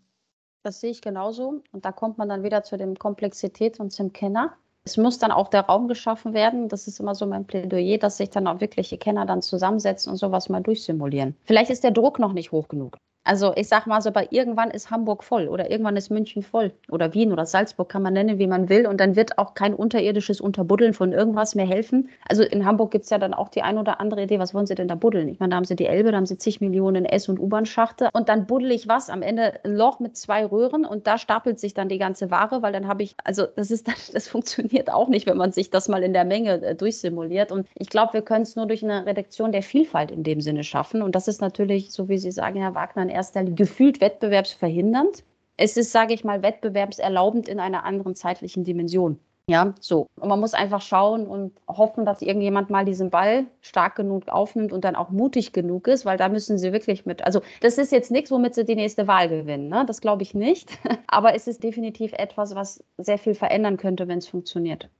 Das 0.62 0.80
sehe 0.80 0.90
ich 0.90 1.00
genauso. 1.00 1.62
Und 1.72 1.86
da 1.86 1.92
kommt 1.92 2.18
man 2.18 2.28
dann 2.28 2.42
wieder 2.42 2.62
zu 2.62 2.76
dem 2.76 2.98
Komplexität 2.98 3.80
und 3.80 3.90
zum 3.90 4.12
Kenner. 4.12 4.54
Es 4.84 4.96
muss 4.96 5.18
dann 5.18 5.30
auch 5.32 5.48
der 5.48 5.62
Raum 5.62 5.86
geschaffen 5.88 6.34
werden. 6.34 6.68
Das 6.68 6.88
ist 6.88 6.98
immer 7.00 7.14
so 7.14 7.26
mein 7.26 7.46
Plädoyer, 7.46 7.98
dass 7.98 8.16
sich 8.16 8.30
dann 8.30 8.46
auch 8.48 8.60
wirkliche 8.60 8.98
Kenner 8.98 9.26
dann 9.26 9.42
zusammensetzen 9.42 10.10
und 10.10 10.16
sowas 10.16 10.48
mal 10.48 10.62
durchsimulieren. 10.62 11.36
Vielleicht 11.44 11.70
ist 11.70 11.84
der 11.84 11.90
Druck 11.90 12.18
noch 12.18 12.32
nicht 12.32 12.52
hoch 12.52 12.68
genug. 12.68 12.96
Also 13.28 13.52
ich 13.56 13.68
sag 13.68 13.86
mal 13.86 14.00
so, 14.00 14.10
bei 14.10 14.26
irgendwann 14.30 14.70
ist 14.70 14.90
Hamburg 14.90 15.22
voll 15.22 15.48
oder 15.48 15.70
irgendwann 15.70 15.98
ist 15.98 16.08
München 16.08 16.42
voll 16.42 16.72
oder 16.90 17.12
Wien 17.12 17.30
oder 17.30 17.44
Salzburg 17.44 17.90
kann 17.90 18.00
man 18.00 18.14
nennen, 18.14 18.38
wie 18.38 18.46
man 18.46 18.70
will. 18.70 18.86
Und 18.86 19.00
dann 19.00 19.16
wird 19.16 19.36
auch 19.36 19.52
kein 19.52 19.74
unterirdisches 19.74 20.40
Unterbuddeln 20.40 20.94
von 20.94 21.12
irgendwas 21.12 21.54
mehr 21.54 21.66
helfen. 21.66 22.08
Also 22.26 22.42
in 22.42 22.64
Hamburg 22.64 22.90
gibt 22.90 23.04
es 23.04 23.10
ja 23.10 23.18
dann 23.18 23.34
auch 23.34 23.50
die 23.50 23.60
ein 23.60 23.76
oder 23.76 24.00
andere 24.00 24.22
Idee, 24.22 24.38
was 24.38 24.54
wollen 24.54 24.64
sie 24.64 24.74
denn 24.74 24.88
da 24.88 24.94
buddeln? 24.94 25.28
Ich 25.28 25.40
meine, 25.40 25.50
da 25.50 25.56
haben 25.56 25.66
sie 25.66 25.76
die 25.76 25.84
Elbe, 25.84 26.10
da 26.10 26.16
haben 26.16 26.24
sie 26.24 26.38
zig 26.38 26.62
Millionen 26.62 27.04
S- 27.04 27.28
und 27.28 27.38
U-Bahn-Schachte 27.38 28.08
und 28.14 28.30
dann 28.30 28.46
buddel 28.46 28.70
ich 28.70 28.88
was? 28.88 29.10
Am 29.10 29.20
Ende 29.20 29.62
ein 29.62 29.76
Loch 29.76 30.00
mit 30.00 30.16
zwei 30.16 30.46
Röhren 30.46 30.86
und 30.86 31.06
da 31.06 31.18
stapelt 31.18 31.60
sich 31.60 31.74
dann 31.74 31.90
die 31.90 31.98
ganze 31.98 32.30
Ware, 32.30 32.62
weil 32.62 32.72
dann 32.72 32.88
habe 32.88 33.02
ich, 33.02 33.14
also 33.24 33.44
das 33.44 33.70
ist, 33.70 33.88
das 34.14 34.26
funktioniert 34.26 34.90
auch 34.90 35.08
nicht, 35.08 35.26
wenn 35.26 35.36
man 35.36 35.52
sich 35.52 35.68
das 35.68 35.88
mal 35.88 36.02
in 36.02 36.14
der 36.14 36.24
Menge 36.24 36.62
äh, 36.62 36.74
durchsimuliert. 36.74 37.52
Und 37.52 37.66
ich 37.74 37.90
glaube, 37.90 38.14
wir 38.14 38.22
können 38.22 38.44
es 38.44 38.56
nur 38.56 38.64
durch 38.64 38.82
eine 38.82 39.04
Reduktion 39.04 39.52
der 39.52 39.62
Vielfalt 39.62 40.10
in 40.10 40.22
dem 40.22 40.40
Sinne 40.40 40.64
schaffen. 40.64 41.02
Und 41.02 41.14
das 41.14 41.28
ist 41.28 41.42
natürlich, 41.42 41.92
so 41.92 42.08
wie 42.08 42.16
Sie 42.16 42.30
sagen, 42.30 42.58
Herr 42.58 42.74
Wagner, 42.74 43.02
in 43.02 43.17
erster 43.18 43.40
Linie 43.42 43.56
gefühlt 43.56 44.00
wettbewerbsverhindernd. 44.00 45.24
Es 45.56 45.76
ist, 45.76 45.92
sage 45.92 46.14
ich 46.14 46.24
mal, 46.24 46.42
wettbewerbserlaubend 46.42 47.48
in 47.48 47.58
einer 47.58 47.84
anderen 47.84 48.14
zeitlichen 48.14 48.64
Dimension. 48.64 49.18
Ja, 49.48 49.74
so. 49.80 50.06
Und 50.20 50.28
man 50.28 50.40
muss 50.40 50.52
einfach 50.52 50.82
schauen 50.82 51.26
und 51.26 51.52
hoffen, 51.66 52.04
dass 52.04 52.20
irgendjemand 52.20 52.68
mal 52.68 52.84
diesen 52.84 53.08
Ball 53.08 53.46
stark 53.62 53.96
genug 53.96 54.28
aufnimmt 54.28 54.74
und 54.74 54.84
dann 54.84 54.94
auch 54.94 55.08
mutig 55.08 55.54
genug 55.54 55.88
ist, 55.88 56.04
weil 56.04 56.18
da 56.18 56.28
müssen 56.28 56.58
sie 56.58 56.72
wirklich 56.72 57.06
mit. 57.06 57.24
Also, 57.24 57.40
das 57.62 57.78
ist 57.78 57.90
jetzt 57.90 58.10
nichts, 58.10 58.30
womit 58.30 58.54
sie 58.54 58.66
die 58.66 58.74
nächste 58.76 59.06
Wahl 59.06 59.30
gewinnen. 59.30 59.68
Ne? 59.68 59.84
Das 59.86 60.02
glaube 60.02 60.22
ich 60.22 60.34
nicht. 60.34 60.78
Aber 61.06 61.34
es 61.34 61.46
ist 61.46 61.62
definitiv 61.62 62.12
etwas, 62.12 62.54
was 62.54 62.84
sehr 62.98 63.18
viel 63.18 63.34
verändern 63.34 63.78
könnte, 63.78 64.06
wenn 64.06 64.18
es 64.18 64.28
funktioniert. 64.28 64.90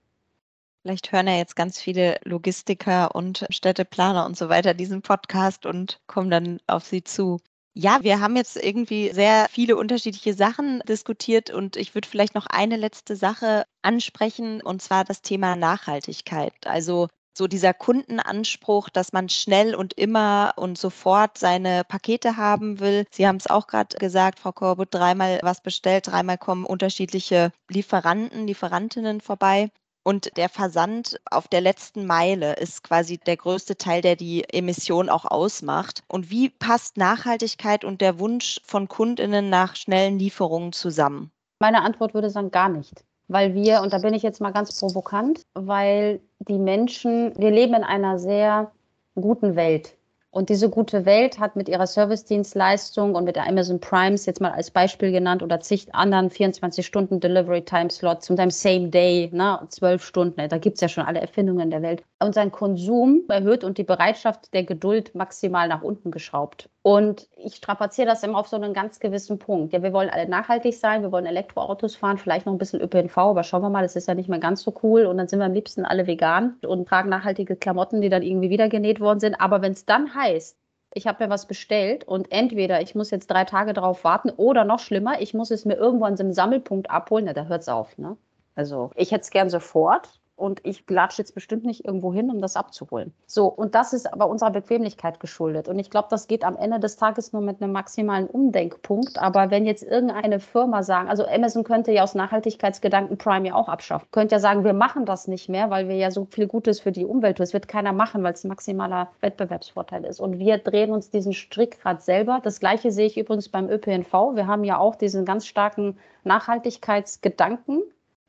Vielleicht 0.83 1.12
hören 1.12 1.26
ja 1.26 1.37
jetzt 1.37 1.54
ganz 1.54 1.78
viele 1.78 2.16
Logistiker 2.24 3.14
und 3.14 3.46
Städteplaner 3.50 4.24
und 4.24 4.38
so 4.38 4.48
weiter 4.48 4.72
diesen 4.72 5.02
Podcast 5.02 5.66
und 5.66 6.00
kommen 6.07 6.31
dann 6.31 6.59
auf 6.66 6.87
Sie 6.87 7.04
zu. 7.04 7.38
Ja, 7.74 7.98
wir 8.02 8.20
haben 8.20 8.35
jetzt 8.37 8.57
irgendwie 8.57 9.11
sehr 9.12 9.46
viele 9.50 9.76
unterschiedliche 9.76 10.35
Sachen 10.35 10.81
diskutiert 10.88 11.50
und 11.50 11.76
ich 11.76 11.94
würde 11.94 12.09
vielleicht 12.09 12.35
noch 12.35 12.46
eine 12.46 12.76
letzte 12.76 13.14
Sache 13.14 13.64
ansprechen 13.83 14.61
und 14.61 14.83
zwar 14.83 15.04
das 15.04 15.22
Thema 15.22 15.54
Nachhaltigkeit. 15.54 16.54
Also 16.66 17.09
so 17.37 17.46
dieser 17.46 17.72
Kundenanspruch, 17.72 18.90
dass 18.90 19.12
man 19.12 19.28
schnell 19.28 19.74
und 19.76 19.94
immer 19.94 20.54
und 20.57 20.76
sofort 20.76 21.38
seine 21.38 21.85
Pakete 21.85 22.37
haben 22.37 22.81
will. 22.81 23.04
Sie 23.12 23.28
haben 23.28 23.37
es 23.37 23.46
auch 23.46 23.68
gerade 23.68 23.96
gesagt, 23.96 24.40
Frau 24.40 24.50
Korbut, 24.52 24.88
dreimal 24.90 25.38
was 25.42 25.62
bestellt, 25.62 26.09
dreimal 26.09 26.37
kommen 26.37 26.66
unterschiedliche 26.66 27.52
Lieferanten, 27.68 28.46
Lieferantinnen 28.48 29.20
vorbei. 29.20 29.70
Und 30.09 30.38
der 30.38 30.49
Versand 30.49 31.21
auf 31.31 31.49
der 31.49 31.61
letzten 31.61 32.07
Meile 32.07 32.55
ist 32.55 32.83
quasi 32.83 33.18
der 33.18 33.37
größte 33.37 33.77
Teil, 33.77 34.01
der 34.01 34.16
die 34.16 34.42
Emission 34.49 35.11
auch 35.11 35.27
ausmacht. 35.27 36.03
Und 36.09 36.31
wie 36.31 36.49
passt 36.49 36.97
Nachhaltigkeit 36.97 37.85
und 37.85 38.01
der 38.01 38.18
Wunsch 38.18 38.59
von 38.64 38.88
Kundinnen 38.88 39.51
nach 39.51 39.77
schnellen 39.77 40.18
Lieferungen 40.18 40.73
zusammen? 40.73 41.31
Meine 41.59 41.83
Antwort 41.83 42.14
würde 42.14 42.31
sagen, 42.31 42.51
gar 42.51 42.71
nicht. 42.71 43.05
Weil 43.27 43.53
wir, 43.53 43.83
und 43.83 43.92
da 43.92 43.99
bin 43.99 44.14
ich 44.14 44.23
jetzt 44.23 44.40
mal 44.40 44.51
ganz 44.51 44.81
provokant, 44.81 45.42
weil 45.53 46.23
die 46.38 46.59
Menschen, 46.59 47.35
wir 47.37 47.51
leben 47.51 47.75
in 47.75 47.85
einer 47.85 48.18
sehr 48.18 48.73
guten 49.14 49.57
Welt. 49.57 49.97
Und 50.30 50.48
diese 50.50 50.68
gute 50.70 51.04
Welt 51.06 51.38
hat 51.38 51.56
mit 51.56 51.68
ihrer 51.68 51.86
Service-Dienstleistung 51.86 53.14
und 53.14 53.24
mit 53.24 53.36
der 53.36 53.46
Amazon 53.46 53.80
Primes 53.80 54.26
jetzt 54.26 54.40
mal 54.40 54.52
als 54.52 54.70
Beispiel 54.70 55.10
genannt 55.12 55.42
oder 55.42 55.60
zig 55.60 55.94
anderen 55.94 56.30
24 56.30 56.86
Stunden 56.86 57.20
Delivery 57.20 57.62
Time 57.64 57.90
Slots, 57.90 58.26
zum 58.26 58.36
Teil 58.36 58.50
Same 58.50 58.88
Day, 58.88 59.30
ne, 59.32 59.60
12 59.68 60.02
Stunden, 60.04 60.48
da 60.48 60.58
gibt 60.58 60.76
es 60.76 60.80
ja 60.82 60.88
schon 60.88 61.04
alle 61.04 61.20
Erfindungen 61.20 61.70
der 61.70 61.82
Welt. 61.82 62.04
Und 62.20 62.35
sein 62.35 62.50
Konsum 62.50 63.22
erhöht 63.28 63.62
und 63.62 63.78
die 63.78 63.85
Bereitschaft 63.85 64.52
der 64.52 64.64
Geduld 64.64 65.14
maximal 65.14 65.68
nach 65.68 65.83
unten 65.83 66.11
geschraubt. 66.11 66.68
Und 66.83 67.28
ich 67.37 67.54
strapaziere 67.54 68.09
das 68.09 68.24
immer 68.24 68.38
auf 68.38 68.48
so 68.48 68.57
einen 68.57 68.74
ganz 68.74 68.98
gewissen 68.98 69.38
Punkt. 69.38 69.72
Ja, 69.72 69.85
wir 69.85 69.92
wollen 69.92 70.11
alle 70.11 70.28
nachhaltig 70.28 70.76
sein, 70.76 71.02
wir 71.02 71.12
wollen 71.12 71.26
Elektroautos 71.26 71.94
fahren, 71.94 72.18
vielleicht 72.18 72.46
noch 72.46 72.52
ein 72.52 72.59
bisschen 72.59 72.81
ÖPNV, 72.81 73.16
aber 73.18 73.44
schauen 73.44 73.62
wir 73.62 73.70
mal, 73.70 73.83
das 73.83 73.94
ist 73.94 74.09
ja 74.09 74.14
nicht 74.14 74.28
mehr 74.28 74.40
ganz 74.40 74.62
so 74.62 74.74
cool. 74.83 75.07
Und 75.07 75.16
dann 75.16 75.28
sind 75.28 75.38
wir 75.38 75.46
am 75.46 75.52
liebsten 75.52 75.85
alle 75.85 76.09
vegan 76.09 76.57
und 76.66 76.88
tragen 76.88 77.09
nachhaltige 77.09 77.54
Klamotten, 77.54 78.00
die 78.00 78.09
dann 78.09 78.22
irgendwie 78.22 78.50
wieder 78.50 78.68
genäht 78.68 78.98
worden 78.98 79.20
sind. 79.20 79.40
Aber 79.40 79.62
wenn 79.62 79.72
es 79.72 79.87
dann 79.87 80.12
heißt, 80.12 80.59
ich 80.94 81.07
habe 81.07 81.24
mir 81.24 81.31
was 81.31 81.46
bestellt 81.46 82.04
und 82.04 82.33
entweder 82.33 82.81
ich 82.81 82.94
muss 82.94 83.11
jetzt 83.11 83.28
drei 83.28 83.44
Tage 83.44 83.72
darauf 83.72 84.04
warten 84.04 84.31
oder 84.31 84.64
noch 84.64 84.81
schlimmer, 84.81 85.20
ich 85.20 85.35
muss 85.35 85.50
es 85.50 85.64
mir 85.64 85.74
irgendwo 85.76 86.04
an 86.04 86.16
so 86.16 86.24
einem 86.24 86.33
Sammelpunkt 86.33 86.90
abholen, 86.90 87.26
na, 87.26 87.33
da 87.33 87.44
hört 87.44 87.62
es 87.62 87.68
auf. 87.68 87.96
Ne? 87.98 88.16
Also 88.54 88.90
ich 88.96 89.12
hätte 89.12 89.22
es 89.22 89.31
gern 89.31 89.50
sofort 89.50 90.17
und 90.38 90.61
ich 90.62 90.85
latsche 90.88 91.22
jetzt 91.22 91.35
bestimmt 91.35 91.64
nicht 91.64 91.85
irgendwo 91.85 92.12
hin, 92.12 92.31
um 92.31 92.40
das 92.40 92.57
abzuholen. 92.57 93.12
So, 93.27 93.46
und 93.46 93.74
das 93.74 93.92
ist 93.92 94.12
aber 94.12 94.29
unserer 94.29 94.51
Bequemlichkeit 94.51 95.20
geschuldet. 95.20 95.68
Und 95.68 95.79
ich 95.79 95.90
glaube, 95.90 96.09
das 96.11 96.29
geht 96.29 96.44
am 96.44 96.57
Ende 96.57 96.79
des 96.79 96.96
Tages 96.96 97.33
nur 97.33 97.42
mit 97.42 97.61
einem 97.61 97.72
maximalen 97.72 98.27
Umdenkpunkt. 98.29 99.18
Aber 99.18 99.51
wenn 99.51 99.66
jetzt 99.66 99.83
irgendeine 99.83 100.40
Firma 100.40 100.83
sagen, 100.83 101.09
also 101.09 101.27
Amazon 101.27 101.64
könnte 101.64 101.92
ja 101.92 102.05
aus 102.05 102.14
Nachhaltigkeitsgedanken 102.14 103.18
Prime 103.18 103.48
ja 103.48 103.55
auch 103.55 103.68
abschaffen, 103.68 104.07
könnte 104.12 104.37
ja 104.37 104.40
sagen, 104.40 104.64
wir 104.64 104.72
machen 104.72 105.05
das 105.05 105.29
nicht 105.29 105.48
mehr, 105.48 105.70
weil 105.70 105.88
wir 105.88 105.96
ja 105.96 106.11
so 106.11 106.27
viel 106.31 106.46
Gutes 106.46 106.81
für 106.81 106.92
die 106.92 107.05
Umwelt 107.05 107.37
tun. 107.37 107.44
Das 107.44 107.53
wird 107.53 107.68
keiner 107.68 107.92
machen, 107.92 108.22
weil 108.22 108.33
es 108.33 108.44
ein 108.44 108.48
maximaler 108.48 109.09
Wettbewerbsvorteil 109.20 110.05
ist. 110.05 110.20
Und 110.20 110.38
wir 110.38 110.59
drehen 110.59 110.92
uns 110.92 111.11
diesen 111.11 111.33
Strick 111.33 111.81
gerade 111.81 112.01
selber. 112.01 112.40
Das 112.42 112.61
Gleiche 112.61 112.92
sehe 112.92 113.07
ich 113.07 113.18
übrigens 113.18 113.48
beim 113.48 113.68
ÖPNV. 113.68 114.12
Wir 114.35 114.46
haben 114.46 114.64
ja 114.64 114.79
auch 114.79 114.94
diesen 114.94 115.24
ganz 115.24 115.46
starken 115.46 115.98
Nachhaltigkeitsgedanken 116.24 117.83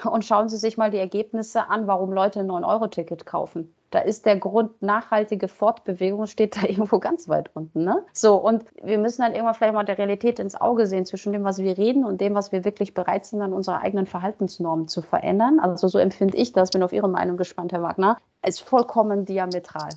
und 0.05 0.25
schauen 0.25 0.49
Sie 0.49 0.57
sich 0.57 0.77
mal 0.77 0.91
die 0.91 0.97
Ergebnisse 0.97 1.69
an, 1.69 1.88
warum 1.88 2.13
Leute 2.13 2.39
ein 2.39 2.49
9-Euro-Ticket 2.49 3.25
kaufen. 3.25 3.73
Da 3.91 3.99
ist 3.99 4.25
der 4.25 4.38
Grund 4.38 4.81
nachhaltige 4.81 5.47
Fortbewegung, 5.47 6.27
steht 6.27 6.55
da 6.55 6.62
irgendwo 6.67 6.99
ganz 6.99 7.27
weit 7.27 7.49
unten. 7.55 7.83
Ne? 7.83 8.05
So, 8.13 8.35
und 8.35 8.65
wir 8.81 8.97
müssen 8.97 9.21
dann 9.21 9.33
irgendwann 9.33 9.55
vielleicht 9.55 9.73
mal 9.73 9.83
der 9.83 9.97
Realität 9.97 10.39
ins 10.39 10.55
Auge 10.55 10.85
sehen 10.85 11.05
zwischen 11.05 11.33
dem, 11.33 11.43
was 11.43 11.57
wir 11.57 11.77
reden 11.77 12.05
und 12.05 12.21
dem, 12.21 12.35
was 12.35 12.51
wir 12.51 12.65
wirklich 12.65 12.93
bereit 12.93 13.25
sind, 13.25 13.41
an 13.41 13.53
unserer 13.53 13.81
eigenen 13.81 14.05
Verhaltensnormen 14.05 14.88
zu 14.88 15.01
verändern. 15.01 15.59
Also 15.59 15.88
so 15.88 15.97
empfinde 15.97 16.38
ich 16.38 16.53
das, 16.53 16.69
bin 16.69 16.83
auf 16.83 16.93
Ihre 16.93 17.09
Meinung 17.09 17.38
gespannt, 17.38 17.71
Herr 17.71 17.81
Wagner, 17.81 18.19
ist 18.45 18.62
vollkommen 18.62 19.25
diametral. 19.25 19.89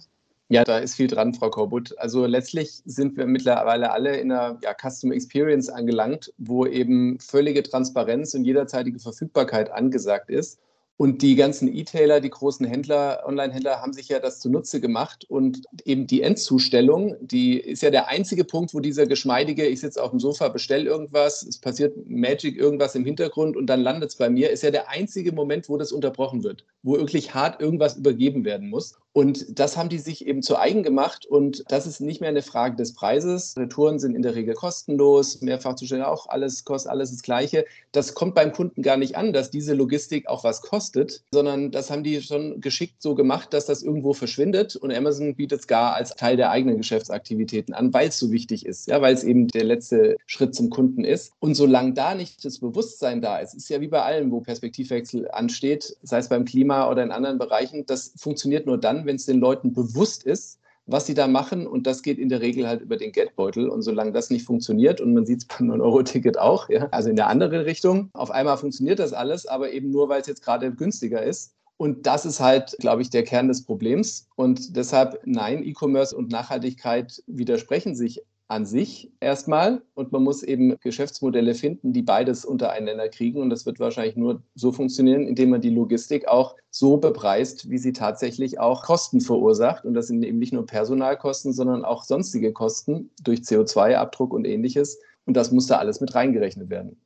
Ja, 0.52 0.64
da 0.64 0.76
ist 0.76 0.96
viel 0.96 1.06
dran, 1.06 1.32
Frau 1.32 1.48
Korbut. 1.48 1.98
Also 1.98 2.26
letztlich 2.26 2.82
sind 2.84 3.16
wir 3.16 3.24
mittlerweile 3.24 3.90
alle 3.90 4.18
in 4.18 4.30
einer 4.30 4.58
ja, 4.62 4.74
Customer 4.74 5.14
Experience 5.14 5.70
angelangt, 5.70 6.30
wo 6.36 6.66
eben 6.66 7.18
völlige 7.20 7.62
Transparenz 7.62 8.34
und 8.34 8.44
jederzeitige 8.44 8.98
Verfügbarkeit 8.98 9.72
angesagt 9.72 10.28
ist. 10.28 10.60
Und 10.98 11.22
die 11.22 11.36
ganzen 11.36 11.74
E-Tailer, 11.74 12.20
die 12.20 12.28
großen 12.28 12.66
Händler, 12.66 13.22
Online-Händler 13.24 13.80
haben 13.80 13.94
sich 13.94 14.10
ja 14.10 14.20
das 14.20 14.40
zunutze 14.40 14.78
gemacht. 14.82 15.24
Und 15.26 15.62
eben 15.86 16.06
die 16.06 16.20
Endzustellung, 16.20 17.16
die 17.22 17.58
ist 17.58 17.82
ja 17.82 17.88
der 17.88 18.08
einzige 18.08 18.44
Punkt, 18.44 18.74
wo 18.74 18.80
dieser 18.80 19.06
geschmeidige, 19.06 19.66
ich 19.66 19.80
sitze 19.80 20.02
auf 20.02 20.10
dem 20.10 20.20
Sofa, 20.20 20.50
bestelle 20.50 20.84
irgendwas, 20.84 21.42
es 21.44 21.60
passiert 21.60 21.96
Magic 22.06 22.58
irgendwas 22.58 22.94
im 22.94 23.06
Hintergrund 23.06 23.56
und 23.56 23.68
dann 23.68 23.80
landet 23.80 24.10
es 24.10 24.16
bei 24.16 24.28
mir, 24.28 24.50
ist 24.50 24.62
ja 24.62 24.70
der 24.70 24.90
einzige 24.90 25.32
Moment, 25.32 25.70
wo 25.70 25.78
das 25.78 25.92
unterbrochen 25.92 26.44
wird, 26.44 26.66
wo 26.82 26.98
wirklich 26.98 27.32
hart 27.32 27.62
irgendwas 27.62 27.96
übergeben 27.96 28.44
werden 28.44 28.68
muss. 28.68 28.98
Und 29.12 29.59
das 29.59 29.77
haben 29.77 29.88
die 29.88 29.98
sich 29.98 30.27
eben 30.27 30.42
zu 30.42 30.59
eigen 30.59 30.83
gemacht. 30.83 31.27
Und 31.27 31.64
das 31.68 31.87
ist 31.87 32.01
nicht 32.01 32.20
mehr 32.20 32.31
eine 32.31 32.42
Frage 32.42 32.77
des 32.77 32.94
Preises. 32.94 33.55
Retouren 33.57 33.98
sind 33.98 34.14
in 34.14 34.22
der 34.22 34.35
Regel 34.35 34.55
kostenlos, 34.55 35.40
mehrfach 35.42 35.75
zu 35.75 35.87
stellen 35.87 36.03
auch 36.03 36.29
alles 36.29 36.64
kostet 36.64 36.90
alles 36.90 37.11
das 37.11 37.22
Gleiche. 37.22 37.64
Das 37.92 38.14
kommt 38.14 38.35
beim 38.35 38.53
Kunden 38.53 38.83
gar 38.83 38.96
nicht 38.96 39.16
an, 39.16 39.33
dass 39.33 39.51
diese 39.51 39.75
Logistik 39.75 40.29
auch 40.29 40.44
was 40.44 40.62
kostet, 40.62 41.22
sondern 41.33 41.70
das 41.70 41.90
haben 41.90 42.05
die 42.05 42.22
schon 42.22 42.61
geschickt 42.61 43.03
so 43.03 43.14
gemacht, 43.14 43.53
dass 43.53 43.66
das 43.66 43.83
irgendwo 43.83 44.14
verschwindet. 44.14 44.77
Und 44.77 44.92
Amazon 44.92 45.35
bietet 45.35 45.61
es 45.61 45.66
gar 45.66 45.94
als 45.94 46.11
Teil 46.14 46.37
der 46.37 46.51
eigenen 46.51 46.79
Geschäftsaktivitäten 46.79 47.75
an, 47.75 47.92
weil 47.92 48.09
es 48.09 48.18
so 48.18 48.33
wichtig 48.33 48.64
ist, 48.66 48.88
ja, 48.88 49.01
weil 49.03 49.14
es 49.14 49.25
eben 49.25 49.48
der 49.48 49.64
letzte 49.64 50.16
Schritt 50.27 50.55
zum 50.55 50.70
Kunden 50.70 51.05
ist. 51.05 51.33
Und 51.40 51.55
solange 51.55 51.92
da 51.92 52.14
nicht 52.14 52.44
das 52.44 52.59
Bewusstsein 52.59 53.20
da 53.20 53.38
ist, 53.38 53.55
ist 53.55 53.68
ja 53.68 53.81
wie 53.81 53.88
bei 53.88 54.03
allem, 54.03 54.31
wo 54.31 54.40
Perspektivwechsel 54.40 55.31
ansteht, 55.31 55.96
sei 56.03 56.18
es 56.18 56.29
beim 56.29 56.44
Klima 56.44 56.90
oder 56.90 57.03
in 57.03 57.11
anderen 57.11 57.38
Bereichen, 57.38 57.85
das 57.87 58.12
funktioniert 58.16 58.66
nur 58.66 58.79
dann, 58.79 59.01
wenn 59.06 59.16
es 59.16 59.26
den 59.26 59.40
Leuten 59.40 59.72
bewusst 59.72 60.24
ist, 60.24 60.58
was 60.86 61.06
sie 61.06 61.14
da 61.14 61.26
machen. 61.26 61.66
Und 61.66 61.86
das 61.86 62.02
geht 62.02 62.18
in 62.18 62.28
der 62.28 62.40
Regel 62.40 62.66
halt 62.66 62.82
über 62.82 62.96
den 62.96 63.12
Geldbeutel. 63.12 63.68
Und 63.68 63.82
solange 63.82 64.12
das 64.12 64.30
nicht 64.30 64.44
funktioniert, 64.44 65.00
und 65.00 65.14
man 65.14 65.26
sieht 65.26 65.40
es 65.40 65.44
beim 65.58 65.70
9-Euro-Ticket 65.70 66.38
auch, 66.38 66.68
ja, 66.68 66.88
also 66.90 67.10
in 67.10 67.16
der 67.16 67.28
anderen 67.28 67.62
Richtung, 67.62 68.10
auf 68.14 68.30
einmal 68.30 68.56
funktioniert 68.56 68.98
das 68.98 69.12
alles, 69.12 69.46
aber 69.46 69.72
eben 69.72 69.90
nur, 69.90 70.08
weil 70.08 70.20
es 70.20 70.26
jetzt 70.26 70.44
gerade 70.44 70.72
günstiger 70.72 71.22
ist. 71.22 71.54
Und 71.76 72.06
das 72.06 72.24
ist 72.24 72.38
halt, 72.38 72.76
glaube 72.78 73.02
ich, 73.02 73.10
der 73.10 73.24
Kern 73.24 73.48
des 73.48 73.64
Problems. 73.64 74.28
Und 74.36 74.76
deshalb, 74.76 75.20
nein, 75.24 75.64
E-Commerce 75.64 76.16
und 76.16 76.30
Nachhaltigkeit 76.30 77.22
widersprechen 77.26 77.96
sich 77.96 78.22
an 78.52 78.66
sich 78.66 79.10
erstmal. 79.20 79.82
Und 79.94 80.12
man 80.12 80.22
muss 80.22 80.42
eben 80.42 80.76
Geschäftsmodelle 80.80 81.54
finden, 81.54 81.92
die 81.92 82.02
beides 82.02 82.44
untereinander 82.44 83.08
kriegen. 83.08 83.40
Und 83.40 83.50
das 83.50 83.64
wird 83.64 83.80
wahrscheinlich 83.80 84.16
nur 84.16 84.42
so 84.54 84.72
funktionieren, 84.72 85.26
indem 85.26 85.50
man 85.50 85.62
die 85.62 85.70
Logistik 85.70 86.28
auch 86.28 86.54
so 86.70 86.98
bepreist, 86.98 87.70
wie 87.70 87.78
sie 87.78 87.92
tatsächlich 87.92 88.60
auch 88.60 88.82
Kosten 88.82 89.22
verursacht. 89.22 89.86
Und 89.86 89.94
das 89.94 90.08
sind 90.08 90.22
eben 90.22 90.38
nicht 90.38 90.52
nur 90.52 90.66
Personalkosten, 90.66 91.54
sondern 91.54 91.84
auch 91.84 92.04
sonstige 92.04 92.52
Kosten 92.52 93.10
durch 93.22 93.40
CO2-Abdruck 93.40 94.34
und 94.34 94.44
ähnliches. 94.44 95.00
Und 95.24 95.36
das 95.36 95.50
muss 95.50 95.66
da 95.66 95.78
alles 95.78 96.00
mit 96.00 96.14
reingerechnet 96.14 96.68
werden 96.68 97.00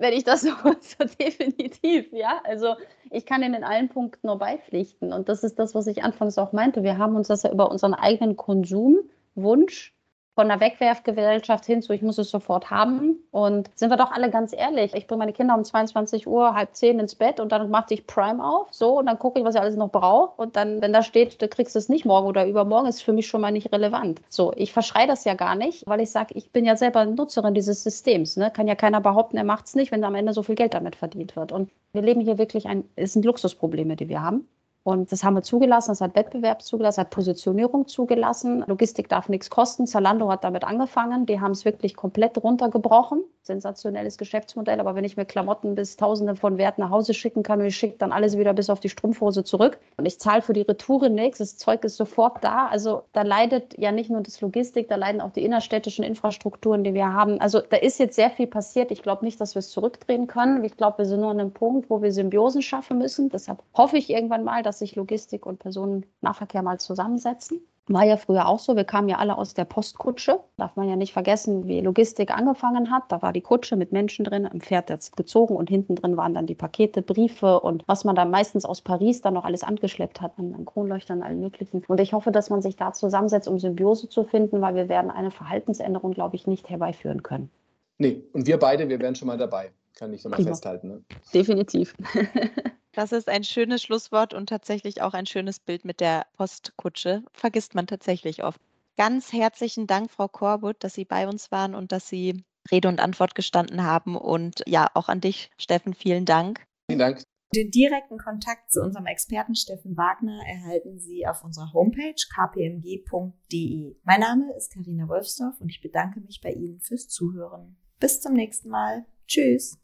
wenn 0.00 0.14
ich 0.14 0.24
das 0.24 0.40
so, 0.40 0.50
so 0.64 1.04
definitiv, 1.20 2.10
ja. 2.10 2.40
Also 2.44 2.74
ich 3.10 3.26
kann 3.26 3.42
Ihnen 3.42 3.52
in 3.52 3.64
allen 3.64 3.90
Punkten 3.90 4.26
nur 4.26 4.38
beipflichten. 4.38 5.12
Und 5.12 5.28
das 5.28 5.44
ist 5.44 5.58
das, 5.58 5.74
was 5.74 5.86
ich 5.86 6.02
anfangs 6.02 6.38
auch 6.38 6.52
meinte. 6.52 6.82
Wir 6.82 6.96
haben 6.96 7.16
uns 7.16 7.28
das 7.28 7.42
ja 7.42 7.52
über 7.52 7.70
unseren 7.70 7.92
eigenen 7.92 8.34
Konsumwunsch 8.36 9.94
von 10.40 10.48
der 10.48 10.58
Wegwerfgesellschaft 10.58 11.66
hin 11.66 11.82
zu, 11.82 11.92
ich 11.92 12.00
muss 12.00 12.16
es 12.16 12.30
sofort 12.30 12.70
haben. 12.70 13.18
Und 13.30 13.68
sind 13.74 13.90
wir 13.90 13.98
doch 13.98 14.10
alle 14.10 14.30
ganz 14.30 14.54
ehrlich, 14.54 14.94
ich 14.94 15.06
bringe 15.06 15.18
meine 15.18 15.34
Kinder 15.34 15.54
um 15.54 15.64
22 15.64 16.26
Uhr, 16.26 16.54
halb 16.54 16.74
zehn 16.74 16.98
ins 16.98 17.14
Bett 17.14 17.40
und 17.40 17.52
dann 17.52 17.68
mache 17.68 17.92
ich 17.92 18.06
Prime 18.06 18.42
auf, 18.42 18.68
so, 18.70 19.00
und 19.00 19.04
dann 19.04 19.18
gucke 19.18 19.38
ich, 19.38 19.44
was 19.44 19.54
ich 19.54 19.60
alles 19.60 19.76
noch 19.76 19.90
brauche. 19.90 20.40
Und 20.40 20.56
dann, 20.56 20.80
wenn 20.80 20.94
da 20.94 21.02
steht, 21.02 21.42
du 21.42 21.46
kriegst 21.46 21.76
es 21.76 21.90
nicht 21.90 22.06
morgen 22.06 22.26
oder 22.26 22.46
übermorgen, 22.46 22.88
ist 22.88 23.02
für 23.02 23.12
mich 23.12 23.26
schon 23.26 23.42
mal 23.42 23.52
nicht 23.52 23.70
relevant. 23.70 24.22
So, 24.30 24.54
ich 24.56 24.72
verschreie 24.72 25.06
das 25.06 25.26
ja 25.26 25.34
gar 25.34 25.56
nicht, 25.56 25.86
weil 25.86 26.00
ich 26.00 26.10
sage, 26.10 26.32
ich 26.32 26.50
bin 26.52 26.64
ja 26.64 26.74
selber 26.74 27.04
Nutzerin 27.04 27.52
dieses 27.52 27.82
Systems. 27.82 28.38
Ne? 28.38 28.50
Kann 28.50 28.66
ja 28.66 28.76
keiner 28.76 29.02
behaupten, 29.02 29.36
er 29.36 29.44
macht 29.44 29.66
es 29.66 29.74
nicht, 29.74 29.92
wenn 29.92 30.02
am 30.04 30.14
Ende 30.14 30.32
so 30.32 30.42
viel 30.42 30.54
Geld 30.54 30.72
damit 30.72 30.96
verdient 30.96 31.36
wird. 31.36 31.52
Und 31.52 31.68
wir 31.92 32.00
leben 32.00 32.22
hier 32.22 32.38
wirklich 32.38 32.66
ein, 32.66 32.84
es 32.96 33.12
sind 33.12 33.26
Luxusprobleme, 33.26 33.94
die 33.94 34.08
wir 34.08 34.22
haben. 34.22 34.48
Und 34.82 35.12
das 35.12 35.22
haben 35.24 35.34
wir 35.34 35.42
zugelassen, 35.42 35.90
das 35.90 36.00
hat 36.00 36.14
Wettbewerb 36.14 36.62
zugelassen, 36.62 37.00
hat 37.00 37.10
Positionierung 37.10 37.86
zugelassen. 37.86 38.64
Logistik 38.66 39.08
darf 39.08 39.28
nichts 39.28 39.50
kosten. 39.50 39.86
Zalando 39.86 40.30
hat 40.30 40.42
damit 40.44 40.64
angefangen. 40.64 41.26
Die 41.26 41.40
haben 41.40 41.52
es 41.52 41.64
wirklich 41.64 41.94
komplett 41.94 42.42
runtergebrochen. 42.42 43.22
Sensationelles 43.42 44.18
Geschäftsmodell. 44.18 44.80
Aber 44.80 44.94
wenn 44.94 45.04
ich 45.04 45.16
mir 45.16 45.24
Klamotten 45.24 45.74
bis 45.74 45.96
Tausende 45.96 46.36
von 46.36 46.58
Wert 46.58 46.78
nach 46.78 46.90
Hause 46.90 47.14
schicken 47.14 47.42
kann 47.42 47.60
und 47.60 47.66
ich 47.66 47.76
schicke 47.76 47.96
dann 47.98 48.12
alles 48.12 48.36
wieder 48.36 48.52
bis 48.52 48.70
auf 48.70 48.80
die 48.80 48.88
Strumpfhose 48.88 49.44
zurück 49.44 49.78
und 49.96 50.06
ich 50.06 50.20
zahle 50.20 50.42
für 50.42 50.52
die 50.52 50.62
Retoure 50.62 51.10
nichts, 51.10 51.38
das 51.38 51.56
Zeug 51.56 51.84
ist 51.84 51.96
sofort 51.96 52.44
da. 52.44 52.66
Also 52.66 53.04
da 53.12 53.22
leidet 53.22 53.78
ja 53.78 53.92
nicht 53.92 54.10
nur 54.10 54.20
das 54.20 54.40
Logistik, 54.40 54.88
da 54.88 54.96
leiden 54.96 55.20
auch 55.20 55.32
die 55.32 55.44
innerstädtischen 55.44 56.04
Infrastrukturen, 56.04 56.84
die 56.84 56.94
wir 56.94 57.12
haben. 57.12 57.40
Also 57.40 57.60
da 57.60 57.76
ist 57.78 57.98
jetzt 57.98 58.16
sehr 58.16 58.30
viel 58.30 58.46
passiert. 58.46 58.90
Ich 58.90 59.02
glaube 59.02 59.24
nicht, 59.24 59.40
dass 59.40 59.54
wir 59.54 59.60
es 59.60 59.70
zurückdrehen 59.70 60.26
können. 60.26 60.62
Ich 60.64 60.76
glaube, 60.76 60.98
wir 60.98 61.04
sind 61.06 61.20
nur 61.20 61.30
an 61.30 61.40
einem 61.40 61.52
Punkt, 61.52 61.90
wo 61.90 62.02
wir 62.02 62.12
Symbiosen 62.12 62.62
schaffen 62.62 62.98
müssen. 62.98 63.30
Deshalb 63.30 63.62
hoffe 63.74 63.96
ich 63.96 64.10
irgendwann 64.10 64.44
mal, 64.44 64.62
dass 64.62 64.80
sich 64.80 64.96
Logistik 64.96 65.46
und 65.46 65.58
Personennahverkehr 65.58 66.62
mal 66.62 66.78
zusammensetzen. 66.78 67.60
War 67.92 68.04
ja 68.04 68.16
früher 68.16 68.46
auch 68.46 68.60
so. 68.60 68.76
Wir 68.76 68.84
kamen 68.84 69.08
ja 69.08 69.18
alle 69.18 69.36
aus 69.36 69.52
der 69.52 69.64
Postkutsche. 69.64 70.38
Darf 70.56 70.76
man 70.76 70.88
ja 70.88 70.94
nicht 70.94 71.12
vergessen, 71.12 71.66
wie 71.66 71.80
Logistik 71.80 72.30
angefangen 72.30 72.88
hat. 72.88 73.02
Da 73.08 73.20
war 73.20 73.32
die 73.32 73.40
Kutsche 73.40 73.74
mit 73.74 73.90
Menschen 73.90 74.24
drin, 74.24 74.44
im 74.44 74.60
Pferd 74.60 74.90
jetzt 74.90 75.16
gezogen 75.16 75.56
und 75.56 75.68
hinten 75.68 75.96
drin 75.96 76.16
waren 76.16 76.32
dann 76.32 76.46
die 76.46 76.54
Pakete, 76.54 77.02
Briefe 77.02 77.58
und 77.58 77.82
was 77.88 78.04
man 78.04 78.14
dann 78.14 78.30
meistens 78.30 78.64
aus 78.64 78.80
Paris 78.80 79.22
dann 79.22 79.34
noch 79.34 79.44
alles 79.44 79.64
angeschleppt 79.64 80.20
hat 80.20 80.38
an 80.38 80.64
Kronleuchtern, 80.64 81.20
allen 81.20 81.40
möglichen. 81.40 81.82
Und 81.88 81.98
ich 81.98 82.12
hoffe, 82.12 82.30
dass 82.30 82.48
man 82.48 82.62
sich 82.62 82.76
da 82.76 82.92
zusammensetzt, 82.92 83.48
um 83.48 83.58
Symbiose 83.58 84.08
zu 84.08 84.22
finden, 84.22 84.60
weil 84.60 84.76
wir 84.76 84.88
werden 84.88 85.10
eine 85.10 85.32
Verhaltensänderung, 85.32 86.12
glaube 86.12 86.36
ich, 86.36 86.46
nicht 86.46 86.70
herbeiführen 86.70 87.24
können. 87.24 87.50
Nee, 87.98 88.22
und 88.32 88.46
wir 88.46 88.60
beide, 88.60 88.88
wir 88.88 89.00
wären 89.00 89.16
schon 89.16 89.26
mal 89.26 89.36
dabei. 89.36 89.72
Kann 89.96 90.12
ich 90.12 90.24
nochmal 90.24 90.42
festhalten. 90.42 90.88
Ne? 90.88 91.04
Definitiv. 91.32 91.94
Das 92.92 93.12
ist 93.12 93.28
ein 93.28 93.44
schönes 93.44 93.82
Schlusswort 93.82 94.34
und 94.34 94.48
tatsächlich 94.48 95.00
auch 95.00 95.14
ein 95.14 95.26
schönes 95.26 95.60
Bild 95.60 95.84
mit 95.84 96.00
der 96.00 96.26
Postkutsche. 96.36 97.22
Vergisst 97.32 97.76
man 97.76 97.86
tatsächlich 97.86 98.42
oft. 98.42 98.60
Ganz 98.96 99.32
herzlichen 99.32 99.86
Dank, 99.86 100.10
Frau 100.10 100.26
Korbut, 100.26 100.82
dass 100.82 100.94
Sie 100.94 101.04
bei 101.04 101.28
uns 101.28 101.52
waren 101.52 101.76
und 101.76 101.92
dass 101.92 102.08
Sie 102.08 102.42
Rede 102.70 102.88
und 102.88 103.00
Antwort 103.00 103.34
gestanden 103.34 103.84
haben. 103.84 104.16
Und 104.16 104.62
ja, 104.66 104.88
auch 104.94 105.08
an 105.08 105.20
dich, 105.20 105.50
Steffen, 105.56 105.94
vielen 105.94 106.24
Dank. 106.24 106.64
Vielen 106.88 106.98
Dank. 106.98 107.22
Den 107.54 107.70
direkten 107.70 108.18
Kontakt 108.18 108.70
zu 108.70 108.80
unserem 108.80 109.06
Experten 109.06 109.56
Steffen 109.56 109.96
Wagner 109.96 110.40
erhalten 110.46 110.98
Sie 111.00 111.26
auf 111.26 111.42
unserer 111.42 111.72
Homepage 111.72 112.14
kpmg.de. 112.34 113.96
Mein 114.04 114.20
Name 114.20 114.52
ist 114.56 114.72
Karina 114.72 115.08
Wolfsdorf 115.08 115.60
und 115.60 115.68
ich 115.68 115.80
bedanke 115.80 116.20
mich 116.20 116.40
bei 116.40 116.52
Ihnen 116.52 116.80
fürs 116.80 117.08
Zuhören. 117.08 117.76
Bis 117.98 118.20
zum 118.20 118.34
nächsten 118.34 118.68
Mal. 118.68 119.04
Tschüss. 119.30 119.78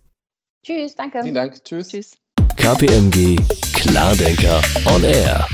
Tschüss, 0.64 0.96
danke. 0.96 1.22
Vielen 1.22 1.34
Dank. 1.34 1.62
Tschüss. 1.62 1.88
Tschüss. 1.88 2.18
KPMG 2.56 3.36
Klardenker 3.74 4.60
on 4.86 5.04
Air. 5.04 5.46